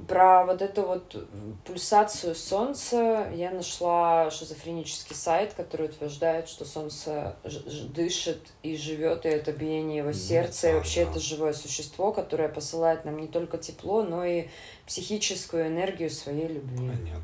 [0.08, 1.26] про вот эту вот
[1.64, 7.36] пульсацию Солнца я нашла шизофренический сайт, который утверждает, что Солнце
[7.94, 13.06] дышит и живет, и это биение его сердца, и вообще это живое существо, которое посылает
[13.06, 14.48] нам не только тепло, но и
[14.86, 16.90] психическую энергию своей любви.
[16.90, 17.22] Понятно.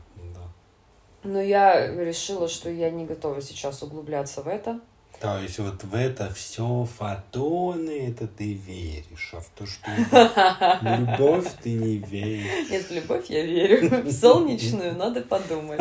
[1.25, 4.81] Но я решила, что я не готова сейчас углубляться в это.
[5.21, 9.89] То есть вот в это все фотоны, это ты веришь, а в то, что
[10.83, 12.71] любовь ты не веришь.
[12.71, 14.03] Нет, в любовь я верю.
[14.03, 15.81] В солнечную надо подумать.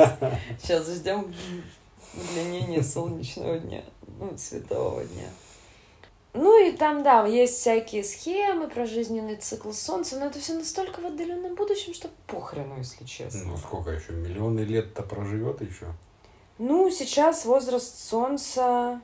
[0.61, 1.33] Сейчас ждем
[2.13, 3.81] удлинения солнечного дня,
[4.19, 5.29] ну, светового дня.
[6.34, 11.01] Ну и там, да, есть всякие схемы про жизненный цикл Солнца, но это все настолько
[11.01, 13.43] в отдаленном будущем, что похрену, если честно.
[13.45, 14.13] Ну сколько еще?
[14.13, 15.88] Миллионы лет-то проживет еще?
[16.57, 19.01] Ну, сейчас возраст Солнца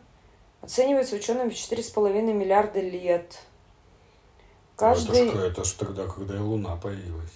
[0.62, 3.40] Оценивается учеными в 4,5 миллиарда лет.
[4.76, 5.28] Каждый...
[5.28, 7.32] Это, ж, это ж тогда, когда и Луна появилась.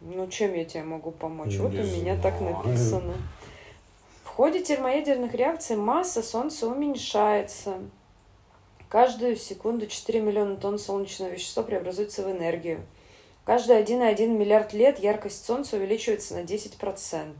[0.00, 1.52] Ну, чем я тебе могу помочь?
[1.52, 3.14] Не вот у меня так написано.
[4.24, 7.78] В ходе термоядерных реакций масса Солнца уменьшается.
[8.90, 12.84] Каждую секунду 4 миллиона тонн солнечного вещества преобразуется в энергию.
[13.44, 17.34] Каждые 1,1 миллиард лет яркость Солнца увеличивается на 10%.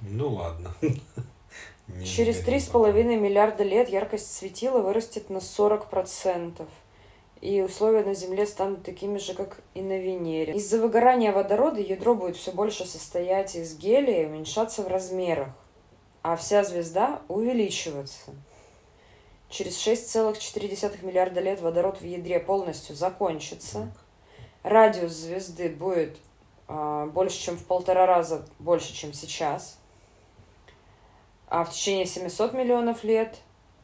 [0.00, 0.74] Ну ладно.
[1.86, 6.66] Не Через три с половиной миллиарда лет яркость светила вырастет на 40%.
[7.40, 10.54] И условия на Земле станут такими же, как и на Венере.
[10.54, 15.50] Из-за выгорания водорода ядро будет все больше состоять из гелия и уменьшаться в размерах,
[16.22, 18.32] а вся звезда увеличиваться.
[19.54, 23.92] Через 6,4 миллиарда лет водород в ядре полностью закончится.
[24.64, 26.16] Радиус звезды будет
[26.68, 29.78] э, больше, чем в полтора раза больше, чем сейчас–
[31.54, 33.38] а в течение 700 миллионов лет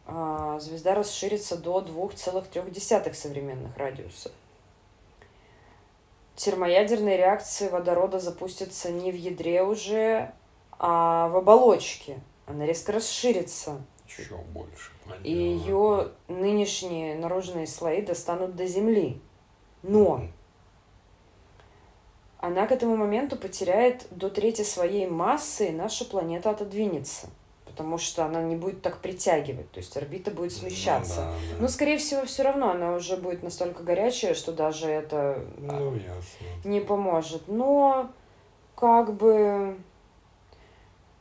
[0.04, 4.32] а, звезда расширится до 2,3 современных радиусов.
[6.34, 10.32] Термоядерные реакции водорода запустятся не в ядре уже,
[10.80, 12.18] а в оболочке.
[12.46, 13.80] Она резко расширится.
[14.18, 14.90] Еще больше.
[15.04, 15.26] Понятно.
[15.26, 19.20] И ее нынешние наружные слои достанут до Земли.
[19.82, 20.26] Но
[22.38, 27.28] она к этому моменту потеряет до трети своей массы, и наша планета отодвинется
[27.80, 31.20] потому что она не будет так притягивать, то есть орбита будет смещаться.
[31.20, 31.62] Ну, да, да.
[31.62, 35.98] Но, скорее всего, все равно она уже будет настолько горячая, что даже это ну,
[36.64, 37.48] не поможет.
[37.48, 38.10] Но
[38.74, 39.78] как бы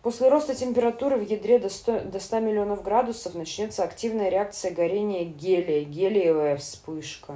[0.09, 5.23] после роста температуры в ядре до 100, до 100 миллионов градусов начнется активная реакция горения
[5.23, 7.35] гелия, гелиевая вспышка.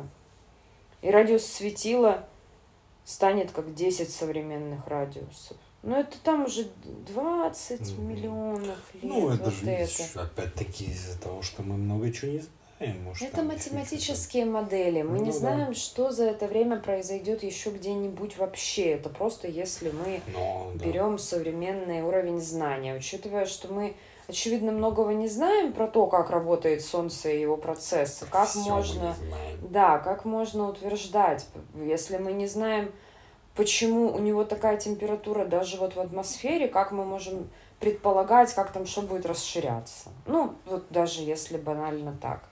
[1.04, 2.28] И радиус светила
[3.06, 5.56] станет как 10 современных радиусов.
[5.84, 6.68] Ну, это там уже
[7.14, 8.02] 20 mm.
[8.02, 9.04] миллионов лет.
[9.04, 10.24] Ну, это вот же, это.
[10.24, 12.63] опять-таки, из-за того, что мы много чего не знаем.
[12.80, 15.02] Может, это математические модели.
[15.04, 15.74] Мы ну, не знаем, да.
[15.74, 18.92] что за это время произойдет еще где-нибудь вообще.
[18.92, 20.86] Это просто если мы да.
[20.86, 22.96] берем современный уровень знания.
[22.96, 23.96] Учитывая, что мы,
[24.28, 28.26] очевидно, многого не знаем про то, как работает Солнце и его процессы.
[28.30, 29.16] Как Все можно...
[29.62, 31.46] Да, как можно утверждать,
[31.76, 32.92] если мы не знаем
[33.56, 37.50] почему у него такая температура даже вот в атмосфере, как мы можем
[37.80, 40.10] предполагать, как там что будет расширяться.
[40.26, 42.44] Ну, вот даже если банально так.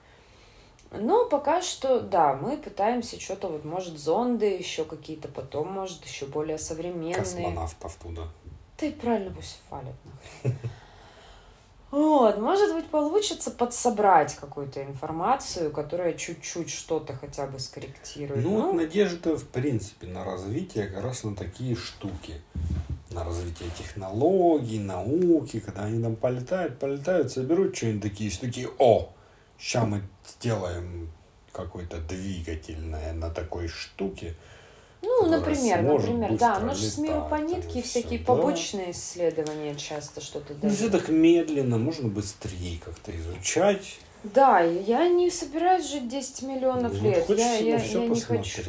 [0.94, 6.26] Но пока что, да, мы пытаемся что-то, вот, может, зонды еще какие-то, потом, может, еще
[6.26, 7.14] более современные.
[7.14, 8.22] Космонавтов туда.
[8.78, 10.58] Да и правильно пусть валят нахрен.
[11.90, 18.42] Вот, может быть, получится подсобрать какую-то информацию, которая чуть-чуть что-то хотя бы скорректирует.
[18.42, 22.40] Ну, ну, надежда, в принципе, на развитие как раз на такие штуки.
[23.12, 29.10] на развитие технологий, науки, когда они там полетают, полетают, соберут что-нибудь такие, такие, о,
[29.58, 31.10] сейчас мы сделаем
[31.52, 34.34] какой-то двигательное на такой штуке.
[35.02, 38.24] Ну, например, например, да, ну же с миру по нитке всякие да.
[38.26, 40.62] побочные исследования часто что-то дают.
[40.62, 43.98] Ну, все так медленно, можно быстрее как-то изучать.
[44.22, 47.28] Да, я не собираюсь жить 10 миллионов ну, лет.
[47.28, 48.62] Я, я, я не хочу.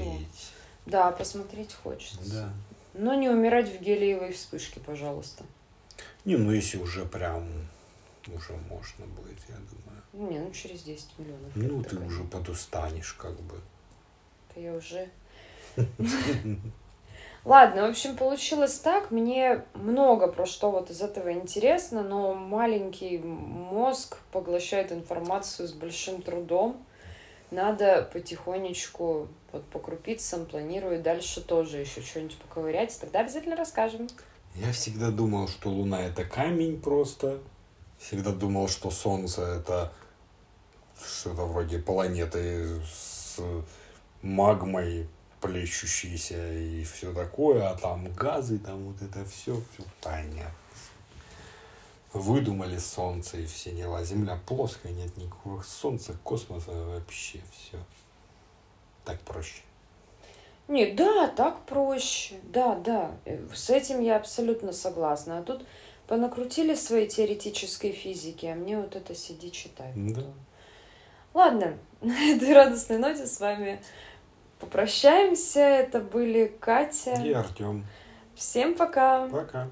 [0.87, 2.17] Да, посмотреть хочется.
[2.25, 2.49] Да.
[2.95, 5.43] Но не умирать в гелиевой вспышке, пожалуйста.
[6.25, 7.43] Не, ну если уже прям
[8.27, 9.92] уже можно будет, я думаю.
[10.13, 11.51] Не, ну через 10 миллионов.
[11.55, 13.59] Ну, ты уже подустанешь, как бы.
[14.53, 15.09] Да я уже.
[17.45, 19.11] Ладно, в общем, получилось так.
[19.11, 26.21] Мне много про что вот из этого интересно, но маленький мозг поглощает информацию с большим
[26.21, 26.85] трудом.
[27.51, 32.97] Надо потихонечку, вот по крупицам, планирую дальше тоже еще что-нибудь поковырять.
[32.99, 34.07] Тогда обязательно расскажем.
[34.55, 37.39] Я всегда думал, что Луна это камень просто.
[37.99, 39.91] Всегда думал, что Солнце это
[41.01, 43.39] что-то вроде планеты с
[44.21, 45.07] магмой,
[45.41, 50.51] плещущиеся и все такое, а там газы, там вот это все, все понятно.
[52.13, 54.03] Выдумали солнце и все дела.
[54.03, 57.77] Земля плоская, нет никакого солнца, космоса вообще все.
[59.03, 59.63] Так проще.
[60.67, 62.35] Не, да, так проще.
[62.43, 63.17] Да, да.
[63.53, 65.39] С этим я абсолютно согласна.
[65.39, 65.65] А тут
[66.07, 69.91] понакрутили своей теоретической физики, а мне вот это сиди читай.
[69.95, 70.23] Да.
[71.33, 73.81] Ладно, на этой радостной ноте с вами
[74.59, 75.59] попрощаемся.
[75.59, 77.85] Это были Катя и Артем.
[78.35, 79.27] Всем пока.
[79.27, 79.69] Пока.